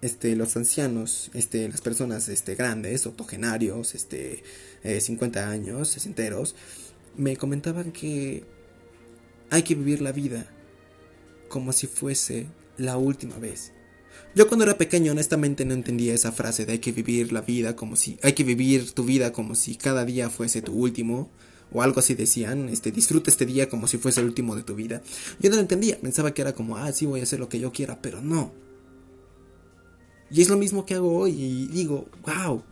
este, 0.00 0.34
los 0.34 0.56
ancianos, 0.56 1.30
este, 1.32 1.68
las 1.68 1.80
personas 1.80 2.28
este, 2.28 2.54
grandes, 2.56 3.06
octogenarios, 3.06 3.94
este, 3.94 4.42
50 4.82 5.40
eh, 5.40 5.44
años, 5.44 5.88
sesenteros, 5.88 6.56
me 7.16 7.36
comentaban 7.36 7.92
que 7.92 8.44
hay 9.50 9.62
que 9.62 9.74
vivir 9.74 10.00
la 10.00 10.12
vida 10.12 10.46
como 11.48 11.72
si 11.72 11.86
fuese 11.86 12.46
la 12.78 12.96
última 12.96 13.38
vez. 13.38 13.72
Yo 14.34 14.48
cuando 14.48 14.64
era 14.64 14.78
pequeño 14.78 15.12
honestamente 15.12 15.64
no 15.64 15.74
entendía 15.74 16.14
esa 16.14 16.32
frase 16.32 16.66
de 16.66 16.72
hay 16.72 16.78
que 16.78 16.92
vivir 16.92 17.32
la 17.32 17.42
vida 17.42 17.76
como 17.76 17.96
si 17.96 18.18
hay 18.22 18.32
que 18.32 18.44
vivir 18.44 18.92
tu 18.92 19.04
vida 19.04 19.32
como 19.32 19.54
si 19.54 19.76
cada 19.76 20.04
día 20.04 20.30
fuese 20.30 20.62
tu 20.62 20.72
último 20.72 21.30
o 21.72 21.82
algo 21.82 22.00
así 22.00 22.14
decían, 22.14 22.68
este 22.68 22.90
disfruta 22.92 23.30
este 23.30 23.46
día 23.46 23.68
como 23.68 23.86
si 23.86 23.98
fuese 23.98 24.20
el 24.20 24.26
último 24.26 24.54
de 24.56 24.62
tu 24.62 24.74
vida. 24.74 25.02
Yo 25.40 25.50
no 25.50 25.56
lo 25.56 25.62
entendía, 25.62 25.98
pensaba 26.00 26.32
que 26.32 26.42
era 26.42 26.54
como, 26.54 26.76
ah, 26.76 26.92
sí 26.92 27.06
voy 27.06 27.20
a 27.20 27.22
hacer 27.22 27.40
lo 27.40 27.48
que 27.48 27.60
yo 27.60 27.72
quiera, 27.72 28.00
pero 28.00 28.20
no. 28.20 28.52
Y 30.30 30.40
es 30.40 30.48
lo 30.48 30.56
mismo 30.56 30.86
que 30.86 30.94
hago 30.94 31.14
hoy 31.14 31.32
y 31.32 31.66
digo, 31.66 32.06
wow, 32.24 32.62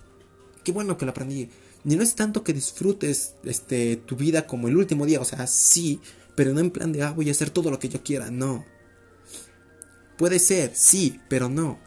qué 0.64 0.72
bueno 0.72 0.96
que 0.96 1.04
lo 1.04 1.10
aprendí. 1.10 1.50
Y 1.84 1.96
no 1.96 2.02
es 2.02 2.14
tanto 2.14 2.44
que 2.44 2.52
disfrutes 2.52 3.34
este, 3.44 3.96
tu 3.96 4.16
vida 4.16 4.46
como 4.46 4.68
el 4.68 4.76
último 4.76 5.06
día, 5.06 5.20
o 5.20 5.24
sea, 5.24 5.46
sí, 5.46 6.00
pero 6.34 6.52
no 6.52 6.60
en 6.60 6.70
plan 6.70 6.92
de, 6.92 7.02
ah, 7.02 7.12
voy 7.12 7.28
a 7.28 7.32
hacer 7.32 7.50
todo 7.50 7.70
lo 7.70 7.78
que 7.78 7.88
yo 7.88 8.02
quiera, 8.02 8.30
no. 8.30 8.64
Puede 10.16 10.38
ser, 10.38 10.72
sí, 10.74 11.20
pero 11.28 11.48
no. 11.48 11.78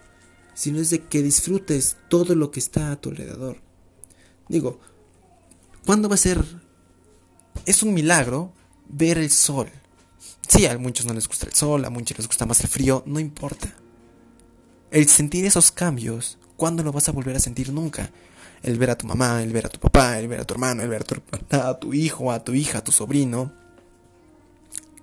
Sino 0.55 0.79
es 0.79 0.89
de 0.89 0.99
que 1.03 1.21
disfrutes 1.21 1.97
todo 2.09 2.35
lo 2.35 2.51
que 2.51 2.59
está 2.59 2.91
a 2.91 2.99
tu 2.99 3.09
alrededor. 3.09 3.61
Digo, 4.49 4.79
¿cuándo 5.85 6.09
va 6.09 6.15
a 6.15 6.19
ser? 6.19 6.43
Es 7.65 7.83
un 7.83 7.93
milagro 7.93 8.51
ver 8.87 9.17
el 9.17 9.29
sol. 9.29 9.69
Sí, 10.47 10.65
a 10.65 10.77
muchos 10.77 11.05
no 11.05 11.13
les 11.13 11.27
gusta 11.27 11.47
el 11.47 11.53
sol, 11.53 11.85
a 11.85 11.89
muchos 11.89 12.17
les 12.17 12.27
gusta 12.27 12.45
más 12.45 12.61
el 12.61 12.67
frío, 12.67 13.03
no 13.05 13.19
importa. 13.19 13.73
El 14.91 15.07
sentir 15.07 15.45
esos 15.45 15.71
cambios, 15.71 16.37
¿cuándo 16.55 16.83
lo 16.83 16.91
vas 16.91 17.09
a 17.09 17.11
volver 17.11 17.35
a 17.35 17.39
sentir 17.39 17.71
nunca? 17.71 18.11
El 18.61 18.77
ver 18.77 18.91
a 18.91 18.97
tu 18.97 19.07
mamá, 19.07 19.41
el 19.41 19.51
ver 19.51 19.65
a 19.65 19.69
tu 19.69 19.79
papá, 19.79 20.19
el 20.19 20.27
ver 20.27 20.41
a 20.41 20.45
tu 20.45 20.53
hermano, 20.53 20.83
el 20.83 20.89
ver 20.89 21.01
a 21.01 21.05
tu, 21.05 21.15
a 21.49 21.79
tu 21.79 21.93
hijo, 21.93 22.31
a 22.31 22.43
tu 22.43 22.53
hija, 22.53 22.79
a 22.79 22.83
tu 22.83 22.91
sobrino. 22.91 23.51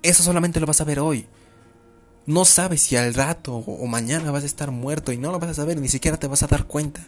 Eso 0.01 0.23
solamente 0.23 0.59
lo 0.59 0.65
vas 0.65 0.81
a 0.81 0.85
ver 0.85 0.99
hoy. 0.99 1.27
No 2.25 2.45
sabes 2.45 2.81
si 2.81 2.95
al 2.95 3.13
rato 3.13 3.55
o 3.55 3.85
mañana 3.87 4.31
vas 4.31 4.43
a 4.43 4.47
estar 4.47 4.71
muerto 4.71 5.11
y 5.11 5.17
no 5.17 5.31
lo 5.31 5.39
vas 5.39 5.49
a 5.49 5.53
saber, 5.55 5.79
ni 5.79 5.89
siquiera 5.89 6.17
te 6.17 6.27
vas 6.27 6.43
a 6.43 6.47
dar 6.47 6.65
cuenta. 6.65 7.05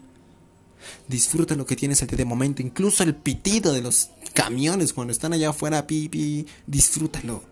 Disfruta 1.07 1.55
lo 1.55 1.65
que 1.65 1.75
tienes 1.75 2.05
de 2.05 2.25
momento, 2.25 2.61
incluso 2.61 3.03
el 3.03 3.15
pitido 3.15 3.73
de 3.73 3.81
los 3.81 4.09
camiones 4.33 4.93
cuando 4.93 5.11
están 5.11 5.33
allá 5.33 5.49
afuera, 5.49 5.87
pipi, 5.87 6.45
disfrútalo. 6.67 7.43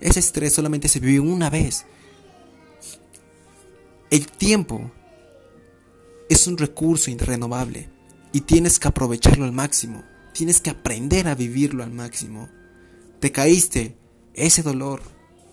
Ese 0.00 0.20
estrés 0.20 0.52
solamente 0.52 0.88
se 0.88 1.00
vive 1.00 1.20
una 1.20 1.50
vez 1.50 1.84
el 4.10 4.26
tiempo 4.26 4.90
es 6.30 6.46
un 6.46 6.56
recurso 6.56 7.10
irrenovable 7.10 7.90
y 8.32 8.40
tienes 8.40 8.78
que 8.78 8.88
aprovecharlo 8.88 9.44
al 9.44 9.52
máximo. 9.52 10.02
Tienes 10.32 10.62
que 10.62 10.70
aprender 10.70 11.28
a 11.28 11.34
vivirlo 11.34 11.84
al 11.84 11.90
máximo. 11.90 12.48
Te 13.20 13.32
caíste, 13.32 13.98
ese 14.32 14.62
dolor 14.62 15.02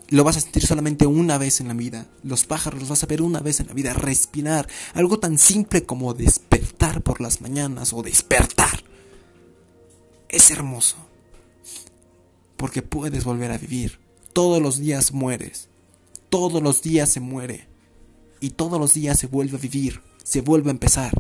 lo 0.10 0.24
vas 0.24 0.38
a 0.38 0.42
sentir 0.42 0.66
solamente 0.66 1.08
una 1.08 1.38
vez 1.38 1.60
en 1.60 1.68
la 1.68 1.74
vida. 1.74 2.08
Los 2.24 2.46
pájaros 2.46 2.80
los 2.80 2.90
vas 2.90 3.04
a 3.04 3.08
ver 3.08 3.22
una 3.22 3.40
vez 3.40 3.60
en 3.60 3.68
la 3.68 3.74
vida. 3.74 3.94
Respirar, 3.94 4.68
algo 4.94 5.20
tan 5.20 5.38
simple 5.38 5.84
como 5.84 6.14
despertar 6.14 7.02
por 7.02 7.22
las 7.22 7.42
mañanas 7.42 7.94
o 7.94 8.04
despertar. 8.04 8.84
Es 10.30 10.52
hermoso. 10.52 10.98
Porque 12.58 12.82
puedes 12.82 13.24
volver 13.24 13.52
a 13.52 13.58
vivir. 13.58 14.00
Todos 14.34 14.62
los 14.62 14.78
días 14.78 15.12
mueres. 15.12 15.70
Todos 16.30 16.62
los 16.62 16.82
días 16.82 17.10
se 17.10 17.20
muere 17.20 17.76
y 18.40 18.52
todos 18.52 18.80
los 18.80 18.94
días 18.94 19.20
se 19.20 19.28
vuelve 19.28 19.58
a 19.58 19.60
vivir, 19.60 20.02
se 20.24 20.42
vuelve 20.42 20.70
a 20.70 20.72
empezar. 20.72 21.12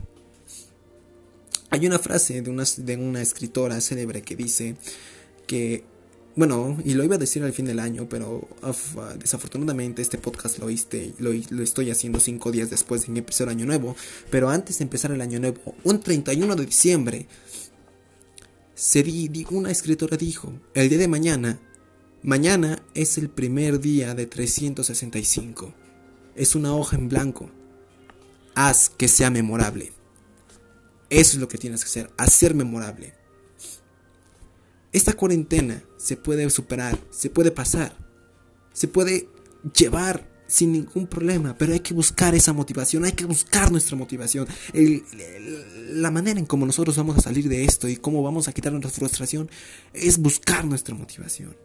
Hay 1.69 1.87
una 1.87 1.99
frase 1.99 2.41
de 2.41 2.49
una, 2.49 2.63
de 2.77 2.97
una 2.97 3.21
escritora 3.21 3.81
célebre 3.81 4.21
que 4.21 4.35
dice 4.35 4.75
que, 5.47 5.83
bueno, 6.35 6.77
y 6.83 6.93
lo 6.93 7.03
iba 7.03 7.15
a 7.15 7.19
decir 7.19 7.43
al 7.43 7.53
fin 7.53 7.65
del 7.65 7.79
año, 7.79 8.07
pero 8.09 8.47
desafortunadamente 9.17 10.01
este 10.01 10.17
podcast 10.17 10.59
lo, 10.59 10.67
lo, 10.67 11.31
lo 11.49 11.63
estoy 11.63 11.91
haciendo 11.91 12.19
cinco 12.19 12.51
días 12.51 12.69
después 12.69 13.01
de 13.01 13.13
que 13.13 13.19
empezó 13.19 13.43
el 13.43 13.49
año 13.49 13.65
nuevo, 13.65 13.95
pero 14.29 14.49
antes 14.49 14.79
de 14.79 14.83
empezar 14.83 15.11
el 15.11 15.21
año 15.21 15.39
nuevo, 15.39 15.75
un 15.83 15.99
31 15.99 16.55
de 16.55 16.65
diciembre, 16.65 17.27
se 18.73 19.03
di, 19.03 19.45
una 19.51 19.71
escritora 19.71 20.17
dijo, 20.17 20.51
el 20.73 20.89
día 20.89 20.97
de 20.97 21.07
mañana, 21.07 21.59
mañana 22.21 22.83
es 22.93 23.17
el 23.17 23.29
primer 23.29 23.79
día 23.79 24.13
de 24.13 24.25
365 24.25 25.73
es 26.35 26.55
una 26.55 26.75
hoja 26.75 26.97
en 26.97 27.09
blanco. 27.09 27.49
Haz 28.53 28.89
que 28.89 29.07
sea 29.07 29.29
memorable. 29.29 29.93
Eso 31.09 31.33
es 31.33 31.39
lo 31.39 31.47
que 31.47 31.57
tienes 31.57 31.81
que 31.81 31.87
hacer, 31.87 32.11
hacer 32.17 32.53
memorable. 32.53 33.13
Esta 34.95 35.11
cuarentena 35.11 35.83
se 35.97 36.15
puede 36.15 36.49
superar, 36.49 36.97
se 37.09 37.29
puede 37.29 37.51
pasar, 37.51 37.97
se 38.71 38.87
puede 38.87 39.27
llevar 39.77 40.25
sin 40.47 40.71
ningún 40.71 41.05
problema, 41.07 41.57
pero 41.57 41.73
hay 41.73 41.81
que 41.81 41.93
buscar 41.93 42.33
esa 42.33 42.53
motivación, 42.53 43.03
hay 43.03 43.11
que 43.11 43.25
buscar 43.25 43.73
nuestra 43.73 43.97
motivación. 43.97 44.47
la 44.71 46.11
manera 46.11 46.39
en 46.39 46.45
cómo 46.45 46.65
nosotros 46.65 46.95
vamos 46.95 47.17
a 47.17 47.21
salir 47.21 47.49
de 47.49 47.65
esto 47.65 47.89
y 47.89 47.97
cómo 47.97 48.23
vamos 48.23 48.47
a 48.47 48.53
quitar 48.53 48.71
nuestra 48.71 48.89
frustración 48.89 49.51
es 49.91 50.17
buscar 50.17 50.63
nuestra 50.63 50.95
motivación. 50.95 51.57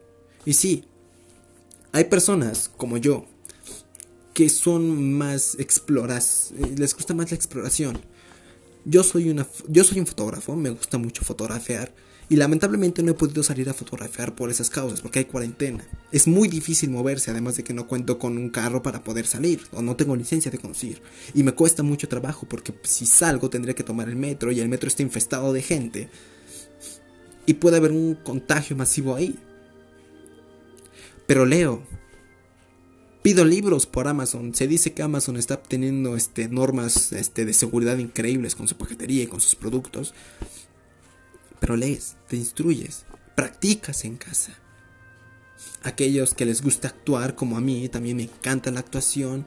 Y 0.44 0.54
sí, 0.54 0.86
hay 1.92 2.06
personas 2.06 2.68
como 2.76 2.96
yo 2.96 3.26
que 4.34 4.48
son 4.48 5.12
más 5.12 5.54
exploras, 5.60 6.52
eh, 6.58 6.74
les 6.76 6.96
gusta 6.96 7.14
más 7.14 7.30
la 7.30 7.36
exploración. 7.36 8.00
Yo 8.84 9.04
soy 9.04 9.30
una 9.30 9.46
yo 9.68 9.84
soy 9.84 10.00
un 10.00 10.06
fotógrafo, 10.08 10.56
me 10.56 10.70
gusta 10.70 10.98
mucho 10.98 11.22
fotografiar 11.22 11.94
y 12.30 12.36
lamentablemente 12.36 13.02
no 13.02 13.10
he 13.10 13.14
podido 13.14 13.42
salir 13.42 13.68
a 13.68 13.74
fotografiar 13.74 14.36
por 14.36 14.50
esas 14.50 14.70
causas, 14.70 15.00
porque 15.00 15.18
hay 15.18 15.24
cuarentena. 15.24 15.84
Es 16.12 16.28
muy 16.28 16.46
difícil 16.46 16.88
moverse, 16.88 17.32
además 17.32 17.56
de 17.56 17.64
que 17.64 17.74
no 17.74 17.88
cuento 17.88 18.20
con 18.20 18.38
un 18.38 18.50
carro 18.50 18.84
para 18.84 19.02
poder 19.02 19.26
salir, 19.26 19.62
o 19.72 19.82
no 19.82 19.96
tengo 19.96 20.14
licencia 20.14 20.48
de 20.48 20.58
conducir. 20.58 21.02
Y 21.34 21.42
me 21.42 21.52
cuesta 21.52 21.82
mucho 21.82 22.08
trabajo, 22.08 22.46
porque 22.48 22.72
si 22.84 23.04
salgo 23.04 23.50
tendría 23.50 23.74
que 23.74 23.82
tomar 23.82 24.08
el 24.08 24.14
metro, 24.14 24.52
y 24.52 24.60
el 24.60 24.68
metro 24.68 24.86
está 24.86 25.02
infestado 25.02 25.52
de 25.52 25.60
gente. 25.60 26.08
Y 27.46 27.54
puede 27.54 27.78
haber 27.78 27.90
un 27.90 28.14
contagio 28.14 28.76
masivo 28.76 29.16
ahí. 29.16 29.36
Pero 31.26 31.44
leo, 31.44 31.82
Pido 33.22 33.44
libros 33.44 33.84
por 33.84 34.08
Amazon. 34.08 34.54
Se 34.54 34.66
dice 34.66 34.94
que 34.94 35.02
Amazon 35.02 35.36
está 35.36 35.62
teniendo 35.62 36.16
este, 36.16 36.48
normas 36.48 37.12
este, 37.12 37.44
de 37.44 37.52
seguridad 37.52 37.98
increíbles 37.98 38.54
con 38.54 38.66
su 38.66 38.76
paquetería 38.76 39.24
y 39.24 39.26
con 39.26 39.42
sus 39.42 39.56
productos. 39.56 40.14
Pero 41.60 41.76
lees, 41.76 42.16
te 42.26 42.36
instruyes, 42.36 43.04
practicas 43.36 44.04
en 44.04 44.16
casa. 44.16 44.52
Aquellos 45.82 46.34
que 46.34 46.46
les 46.46 46.62
gusta 46.62 46.88
actuar, 46.88 47.34
como 47.34 47.56
a 47.56 47.60
mí, 47.60 47.88
también 47.88 48.16
me 48.16 48.24
encanta 48.24 48.70
la 48.70 48.80
actuación. 48.80 49.46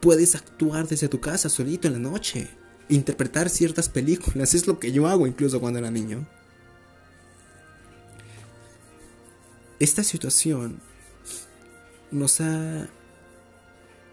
Puedes 0.00 0.34
actuar 0.34 0.86
desde 0.86 1.08
tu 1.08 1.20
casa 1.20 1.48
solito 1.48 1.88
en 1.88 1.94
la 1.94 1.98
noche. 1.98 2.48
Interpretar 2.88 3.48
ciertas 3.48 3.88
películas. 3.88 4.54
Es 4.54 4.66
lo 4.66 4.78
que 4.78 4.92
yo 4.92 5.06
hago 5.06 5.26
incluso 5.26 5.60
cuando 5.60 5.78
era 5.78 5.90
niño. 5.90 6.26
Esta 9.78 10.04
situación 10.04 10.80
nos 12.10 12.40
ha 12.40 12.88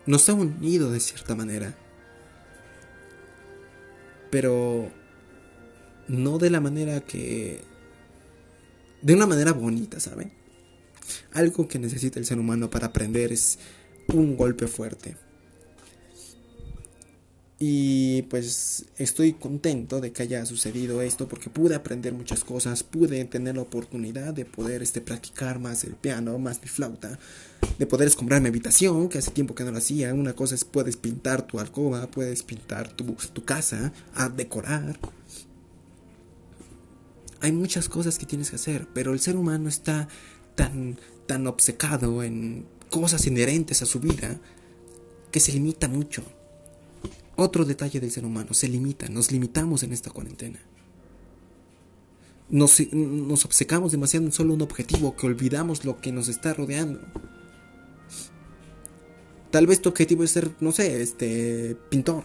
nos 0.05 0.29
ha 0.29 0.33
unido 0.33 0.91
de 0.91 1.01
cierta 1.01 1.35
manera. 1.35 1.75
Pero 4.31 4.91
no 6.07 6.37
de 6.37 6.49
la 6.49 6.59
manera 6.59 7.01
que 7.01 7.61
de 9.01 9.13
una 9.13 9.27
manera 9.27 9.53
bonita, 9.53 9.99
¿saben? 9.99 10.31
Algo 11.33 11.67
que 11.67 11.79
necesita 11.79 12.19
el 12.19 12.25
ser 12.25 12.39
humano 12.39 12.69
para 12.69 12.87
aprender 12.87 13.31
es 13.31 13.59
un 14.13 14.35
golpe 14.35 14.67
fuerte. 14.67 15.15
Y 17.59 18.21
pues 18.23 18.85
estoy 18.97 19.33
contento 19.33 19.99
de 19.99 20.11
que 20.11 20.21
haya 20.21 20.45
sucedido 20.45 21.01
esto 21.01 21.27
porque 21.27 21.49
pude 21.49 21.73
aprender 21.73 22.13
muchas 22.13 22.43
cosas, 22.43 22.83
pude 22.83 23.25
tener 23.25 23.55
la 23.55 23.63
oportunidad 23.63 24.35
de 24.35 24.45
poder 24.45 24.83
este, 24.83 25.01
practicar 25.01 25.57
más 25.59 25.83
el 25.83 25.95
piano, 25.95 26.37
más 26.37 26.61
mi 26.61 26.67
flauta, 26.67 27.17
de 27.79 27.87
poder 27.87 28.07
escombrar 28.07 28.41
mi 28.41 28.49
habitación, 28.49 29.09
que 29.09 29.17
hace 29.17 29.31
tiempo 29.31 29.55
que 29.55 29.63
no 29.63 29.71
lo 29.71 29.79
hacía. 29.79 30.13
Una 30.13 30.33
cosa 30.33 30.53
es 30.53 30.65
puedes 30.65 30.97
pintar 30.97 31.47
tu 31.47 31.59
alcoba, 31.59 32.05
puedes 32.11 32.43
pintar 32.43 32.89
tu, 32.89 33.05
tu 33.33 33.43
casa, 33.43 33.91
a 34.13 34.29
decorar. 34.29 34.99
Hay 37.41 37.51
muchas 37.51 37.89
cosas 37.89 38.17
que 38.17 38.25
tienes 38.25 38.49
que 38.49 38.55
hacer, 38.55 38.87
pero 38.93 39.13
el 39.13 39.19
ser 39.19 39.35
humano 39.35 39.69
está 39.69 40.07
tan, 40.55 40.99
tan 41.27 41.47
obcecado 41.47 42.23
en 42.23 42.65
cosas 42.89 43.25
inherentes 43.27 43.81
a 43.81 43.85
su 43.85 43.99
vida 43.99 44.39
que 45.31 45.39
se 45.39 45.51
limita 45.51 45.87
mucho. 45.87 46.23
Otro 47.35 47.65
detalle 47.65 47.99
del 47.99 48.11
ser 48.11 48.25
humano, 48.25 48.53
se 48.53 48.67
limita, 48.67 49.07
nos 49.09 49.31
limitamos 49.31 49.83
en 49.83 49.93
esta 49.93 50.09
cuarentena. 50.09 50.59
Nos, 52.49 52.81
nos 52.93 53.45
obcecamos 53.45 53.91
demasiado 53.91 54.25
en 54.25 54.31
solo 54.31 54.53
un 54.53 54.61
objetivo 54.61 55.15
que 55.15 55.27
olvidamos 55.27 55.85
lo 55.85 55.99
que 56.01 56.11
nos 56.11 56.29
está 56.29 56.53
rodeando. 56.53 57.01
Tal 59.51 59.67
vez 59.67 59.81
tu 59.81 59.89
objetivo 59.89 60.23
es 60.23 60.31
ser, 60.31 60.51
no 60.59 60.71
sé, 60.71 61.01
este, 61.01 61.75
pintor. 61.89 62.23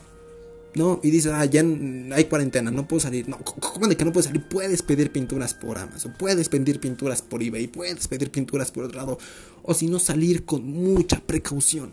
¿No? 0.74 1.00
Y 1.02 1.10
dices, 1.10 1.32
ah, 1.34 1.44
ya 1.44 1.60
hay 1.60 2.24
cuarentena, 2.24 2.70
no 2.70 2.88
puedo 2.88 3.00
salir. 3.00 3.28
No, 3.28 3.38
¿cómo 3.38 3.88
de 3.88 3.96
que 3.96 4.06
no 4.06 4.12
puedes 4.12 4.26
salir? 4.26 4.48
Puedes 4.48 4.80
pedir 4.80 5.12
pinturas 5.12 5.52
por 5.52 5.76
Amazon, 5.76 6.14
puedes 6.18 6.48
pedir 6.48 6.80
pinturas 6.80 7.20
por 7.20 7.42
eBay, 7.42 7.66
puedes 7.66 8.08
pedir 8.08 8.30
pinturas 8.30 8.70
por 8.70 8.84
otro 8.84 8.98
lado. 8.98 9.18
O 9.62 9.74
si 9.74 9.88
no, 9.88 9.98
salir 9.98 10.46
con 10.46 10.66
mucha 10.66 11.20
precaución. 11.20 11.90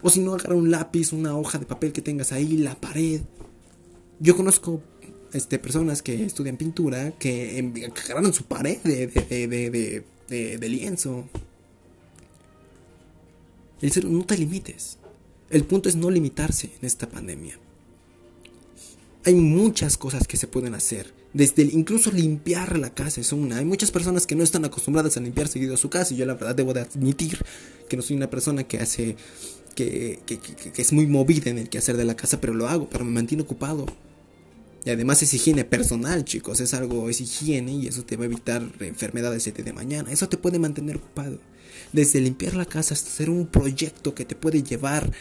O 0.00 0.10
si 0.10 0.20
no, 0.20 0.34
agarra 0.34 0.54
un 0.54 0.70
lápiz, 0.70 1.12
una 1.12 1.36
hoja 1.36 1.58
de 1.58 1.66
papel 1.66 1.92
que 1.92 2.02
tengas 2.02 2.30
ahí, 2.30 2.56
la 2.56 2.76
pared. 2.80 3.22
Yo 4.20 4.36
conozco 4.36 4.80
este, 5.32 5.58
personas 5.58 6.02
que 6.02 6.24
estudian 6.24 6.56
pintura 6.56 7.12
que, 7.12 7.92
agarran 8.06 8.32
su 8.32 8.44
pared 8.44 8.78
de, 8.82 9.06
de, 9.08 10.58
de, 10.58 10.68
lienzo. 10.68 11.28
no 14.04 14.24
te 14.24 14.38
limites. 14.38 14.97
El 15.50 15.64
punto 15.64 15.88
es 15.88 15.96
no 15.96 16.10
limitarse 16.10 16.70
en 16.78 16.86
esta 16.86 17.08
pandemia. 17.08 17.58
Hay 19.24 19.34
muchas 19.34 19.96
cosas 19.96 20.26
que 20.26 20.36
se 20.36 20.46
pueden 20.46 20.74
hacer. 20.74 21.12
Desde 21.32 21.62
incluso 21.62 22.10
limpiar 22.10 22.78
la 22.78 22.94
casa 22.94 23.20
es 23.20 23.32
una. 23.32 23.58
Hay 23.58 23.64
muchas 23.64 23.90
personas 23.90 24.26
que 24.26 24.34
no 24.34 24.42
están 24.42 24.64
acostumbradas 24.64 25.16
a 25.16 25.20
limpiar 25.20 25.48
seguido 25.48 25.76
su 25.76 25.90
casa. 25.90 26.14
Y 26.14 26.18
yo 26.18 26.26
la 26.26 26.34
verdad 26.34 26.54
debo 26.54 26.72
de 26.72 26.80
admitir 26.80 27.38
que 27.88 27.96
no 27.96 28.02
soy 28.02 28.16
una 28.16 28.30
persona 28.30 28.64
que 28.64 28.78
hace 28.78 29.16
que, 29.84 30.18
es 30.76 30.92
muy 30.92 31.06
movida 31.06 31.50
en 31.50 31.58
el 31.58 31.68
quehacer 31.68 31.96
de 31.96 32.04
la 32.04 32.16
casa, 32.16 32.40
pero 32.40 32.54
lo 32.54 32.68
hago, 32.68 32.88
pero 32.88 33.04
me 33.04 33.12
mantiene 33.12 33.44
ocupado. 33.44 33.86
Y 34.84 34.90
además 34.90 35.22
es 35.22 35.34
higiene 35.34 35.64
personal, 35.64 36.24
chicos, 36.24 36.60
es 36.60 36.72
algo, 36.74 37.08
es 37.08 37.20
higiene 37.20 37.72
y 37.72 37.86
eso 37.86 38.04
te 38.04 38.16
va 38.16 38.24
a 38.24 38.26
evitar 38.26 38.62
enfermedades 38.80 39.44
de, 39.44 39.52
de 39.52 39.72
mañana. 39.72 40.10
Eso 40.10 40.28
te 40.28 40.36
puede 40.36 40.58
mantener 40.58 40.96
ocupado. 40.96 41.38
Desde 41.92 42.20
limpiar 42.20 42.54
la 42.54 42.64
casa 42.64 42.94
hasta 42.94 43.08
hacer 43.08 43.30
un 43.30 43.46
proyecto 43.46 44.14
que 44.14 44.24
te 44.24 44.34
puede 44.34 44.62
llevar 44.62 45.12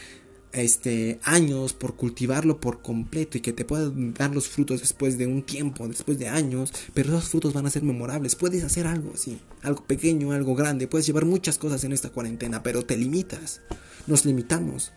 este, 0.51 1.19
años 1.23 1.73
por 1.73 1.95
cultivarlo 1.95 2.59
por 2.59 2.81
completo 2.81 3.37
y 3.37 3.41
que 3.41 3.53
te 3.53 3.65
pueda 3.65 3.91
dar 3.93 4.33
los 4.33 4.47
frutos 4.47 4.81
después 4.81 5.17
de 5.17 5.27
un 5.27 5.43
tiempo, 5.43 5.87
después 5.87 6.17
de 6.19 6.29
años, 6.29 6.73
pero 6.93 7.09
esos 7.09 7.29
frutos 7.29 7.53
van 7.53 7.65
a 7.65 7.69
ser 7.69 7.83
memorables. 7.83 8.35
Puedes 8.35 8.63
hacer 8.63 8.87
algo 8.87 9.11
así, 9.13 9.39
algo 9.61 9.83
pequeño, 9.85 10.31
algo 10.31 10.55
grande, 10.55 10.87
puedes 10.87 11.05
llevar 11.05 11.25
muchas 11.25 11.57
cosas 11.57 11.83
en 11.83 11.93
esta 11.93 12.09
cuarentena, 12.09 12.63
pero 12.63 12.85
te 12.85 12.97
limitas, 12.97 13.61
nos 14.07 14.25
limitamos. 14.25 14.91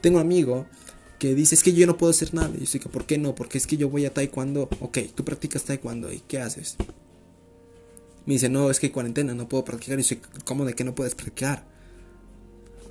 Tengo 0.00 0.18
un 0.18 0.22
amigo 0.22 0.66
que 1.18 1.34
dice, 1.34 1.54
es 1.54 1.62
que 1.62 1.72
yo 1.72 1.86
no 1.86 1.96
puedo 1.96 2.10
hacer 2.10 2.32
nada. 2.32 2.52
Y 2.56 2.64
yo 2.64 2.72
digo, 2.72 2.90
¿por 2.90 3.04
qué 3.04 3.18
no? 3.18 3.34
Porque 3.34 3.58
es 3.58 3.66
que 3.66 3.76
yo 3.76 3.88
voy 3.88 4.06
a 4.06 4.14
taekwondo. 4.14 4.68
Ok, 4.80 4.98
tú 5.14 5.24
practicas 5.24 5.64
taekwondo 5.64 6.12
y 6.12 6.20
¿qué 6.20 6.38
haces? 6.38 6.76
Me 8.24 8.34
dice, 8.34 8.48
no, 8.48 8.70
es 8.70 8.78
que 8.78 8.86
hay 8.86 8.92
cuarentena, 8.92 9.34
no 9.34 9.48
puedo 9.48 9.64
practicar. 9.64 9.98
Y 9.98 10.02
yo 10.02 10.16
¿cómo 10.44 10.64
de 10.64 10.74
que 10.74 10.84
no 10.84 10.94
puedes 10.94 11.14
practicar? 11.14 11.64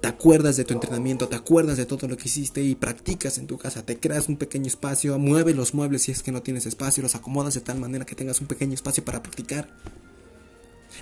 Te 0.01 0.07
acuerdas 0.07 0.57
de 0.57 0.63
tu 0.63 0.73
entrenamiento, 0.73 1.27
te 1.27 1.35
acuerdas 1.35 1.77
de 1.77 1.85
todo 1.85 2.07
lo 2.07 2.17
que 2.17 2.27
hiciste 2.27 2.61
y 2.61 2.75
practicas 2.75 3.37
en 3.37 3.47
tu 3.47 3.57
casa, 3.57 3.83
te 3.83 3.99
creas 3.99 4.29
un 4.29 4.37
pequeño 4.37 4.67
espacio, 4.67 5.17
mueves 5.17 5.55
los 5.55 5.73
muebles 5.73 6.03
si 6.03 6.11
es 6.11 6.21
que 6.21 6.31
no 6.31 6.41
tienes 6.41 6.65
espacio, 6.65 7.03
los 7.03 7.15
acomodas 7.15 7.53
de 7.53 7.61
tal 7.61 7.79
manera 7.79 8.05
que 8.05 8.15
tengas 8.15 8.41
un 8.41 8.47
pequeño 8.47 8.73
espacio 8.73 9.03
para 9.03 9.23
practicar. 9.23 9.69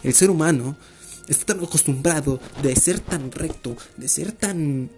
El 0.03 0.13
ser 0.13 0.29
humano 0.29 0.77
está 1.27 1.53
tan 1.53 1.63
acostumbrado 1.63 2.39
de 2.61 2.75
ser 2.75 2.99
tan 2.99 3.31
recto, 3.31 3.75
de 3.97 4.07
ser 4.07 4.31
tan 4.31 4.89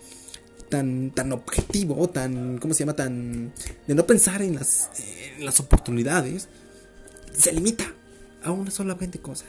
tan 0.69 1.11
tan 1.11 1.31
objetivo, 1.31 2.09
tan 2.09 2.57
¿cómo 2.57 2.73
se 2.73 2.79
llama? 2.79 2.95
tan 2.95 3.53
de 3.87 3.95
no 3.95 4.05
pensar 4.05 4.41
en 4.41 4.55
las 4.55 4.89
en 5.37 5.45
las 5.45 5.59
oportunidades, 5.59 6.49
se 7.33 7.51
limita 7.51 7.91
a 8.43 8.51
una 8.51 8.69
solamente 8.69 9.19
cosa. 9.19 9.45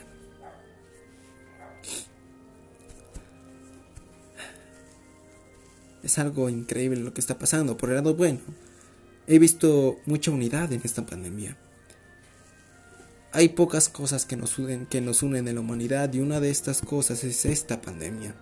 Es 6.03 6.17
algo 6.17 6.49
increíble 6.49 7.01
lo 7.01 7.13
que 7.13 7.21
está 7.21 7.37
pasando. 7.37 7.77
Por 7.77 7.89
el 7.89 7.95
lado 7.95 8.15
bueno, 8.15 8.39
he 9.27 9.39
visto 9.39 9.99
mucha 10.05 10.31
unidad 10.31 10.71
en 10.71 10.81
esta 10.83 11.05
pandemia. 11.05 11.57
Hay 13.31 13.49
pocas 13.49 13.89
cosas 13.89 14.25
que 14.25 14.35
nos 14.35 14.57
unen, 14.57 14.85
que 14.87 15.01
nos 15.01 15.21
unen 15.21 15.47
en 15.47 15.55
la 15.55 15.61
humanidad 15.61 16.11
y 16.13 16.19
una 16.19 16.39
de 16.39 16.49
estas 16.49 16.81
cosas 16.81 17.23
es 17.23 17.45
esta 17.45 17.81
pandemia. 17.81 18.33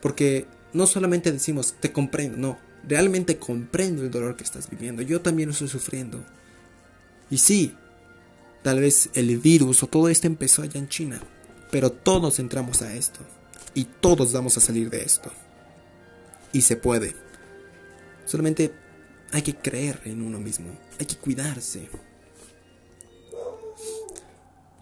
Porque 0.00 0.46
no 0.72 0.86
solamente 0.86 1.30
decimos 1.30 1.74
te 1.78 1.92
comprendo, 1.92 2.38
no, 2.38 2.58
realmente 2.88 3.36
comprendo 3.36 4.02
el 4.02 4.10
dolor 4.10 4.36
que 4.36 4.44
estás 4.44 4.70
viviendo. 4.70 5.02
Yo 5.02 5.20
también 5.20 5.48
lo 5.48 5.52
estoy 5.52 5.68
sufriendo. 5.68 6.24
Y 7.30 7.38
sí, 7.38 7.74
tal 8.62 8.80
vez 8.80 9.10
el 9.14 9.36
virus 9.38 9.82
o 9.82 9.86
todo 9.86 10.08
esto 10.08 10.28
empezó 10.28 10.62
allá 10.62 10.78
en 10.78 10.88
China, 10.88 11.20
pero 11.70 11.92
todos 11.92 12.38
entramos 12.38 12.80
a 12.80 12.94
esto 12.94 13.20
y 13.74 13.84
todos 13.84 14.32
vamos 14.32 14.56
a 14.56 14.60
salir 14.60 14.88
de 14.88 15.02
esto 15.02 15.30
y 16.52 16.62
se 16.62 16.76
puede. 16.76 17.14
Solamente 18.26 18.72
hay 19.32 19.42
que 19.42 19.56
creer 19.56 20.00
en 20.04 20.22
uno 20.22 20.38
mismo, 20.38 20.68
hay 20.98 21.06
que 21.06 21.16
cuidarse. 21.16 21.88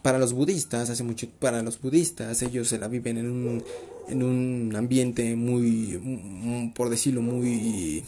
Para 0.02 0.18
los 0.18 0.33
budistas, 0.33 0.88
hace 0.88 1.02
mucho, 1.02 1.28
para 1.38 1.62
los 1.62 1.80
budistas, 1.80 2.42
ellos 2.42 2.68
se 2.68 2.78
la 2.78 2.88
viven 2.88 3.18
en 3.18 3.30
un, 3.30 3.64
en 4.09 4.22
un 4.22 4.74
ambiente 4.74 5.37
muy, 5.37 6.72
por 6.74 6.88
decirlo, 6.88 7.20
muy, 7.20 8.02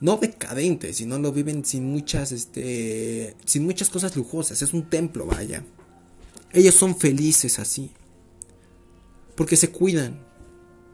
no 0.00 0.16
decadente, 0.16 0.92
sino 0.92 1.18
lo 1.18 1.30
viven 1.30 1.64
sin 1.64 1.84
muchas, 1.86 2.32
este, 2.32 3.36
sin 3.44 3.64
muchas 3.64 3.90
cosas 3.90 4.16
lujosas. 4.16 4.60
Es 4.60 4.72
un 4.74 4.90
templo, 4.90 5.26
vaya. 5.26 5.64
Ellos 6.52 6.74
son 6.74 6.96
felices 6.96 7.58
así, 7.60 7.90
porque 9.36 9.56
se 9.56 9.70
cuidan, 9.70 10.26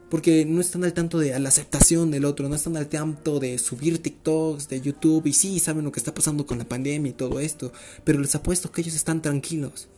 porque 0.09 0.45
no 0.45 0.61
están 0.61 0.83
al 0.83 0.93
tanto 0.93 1.19
de 1.19 1.37
la 1.39 1.49
aceptación 1.49 2.11
del 2.11 2.25
otro, 2.25 2.47
no 2.47 2.55
están 2.55 2.77
al 2.77 2.87
tanto 2.87 3.39
de 3.39 3.57
subir 3.57 4.01
TikToks, 4.01 4.69
de 4.69 4.81
YouTube, 4.81 5.27
y 5.27 5.33
sí, 5.33 5.59
saben 5.59 5.83
lo 5.83 5.91
que 5.91 5.99
está 5.99 6.13
pasando 6.13 6.45
con 6.45 6.57
la 6.57 6.67
pandemia 6.67 7.09
y 7.09 7.13
todo 7.13 7.39
esto, 7.39 7.73
pero 8.03 8.19
les 8.19 8.33
apuesto 8.35 8.71
que 8.71 8.81
ellos 8.81 8.95
están 8.95 9.21
tranquilos. 9.21 9.89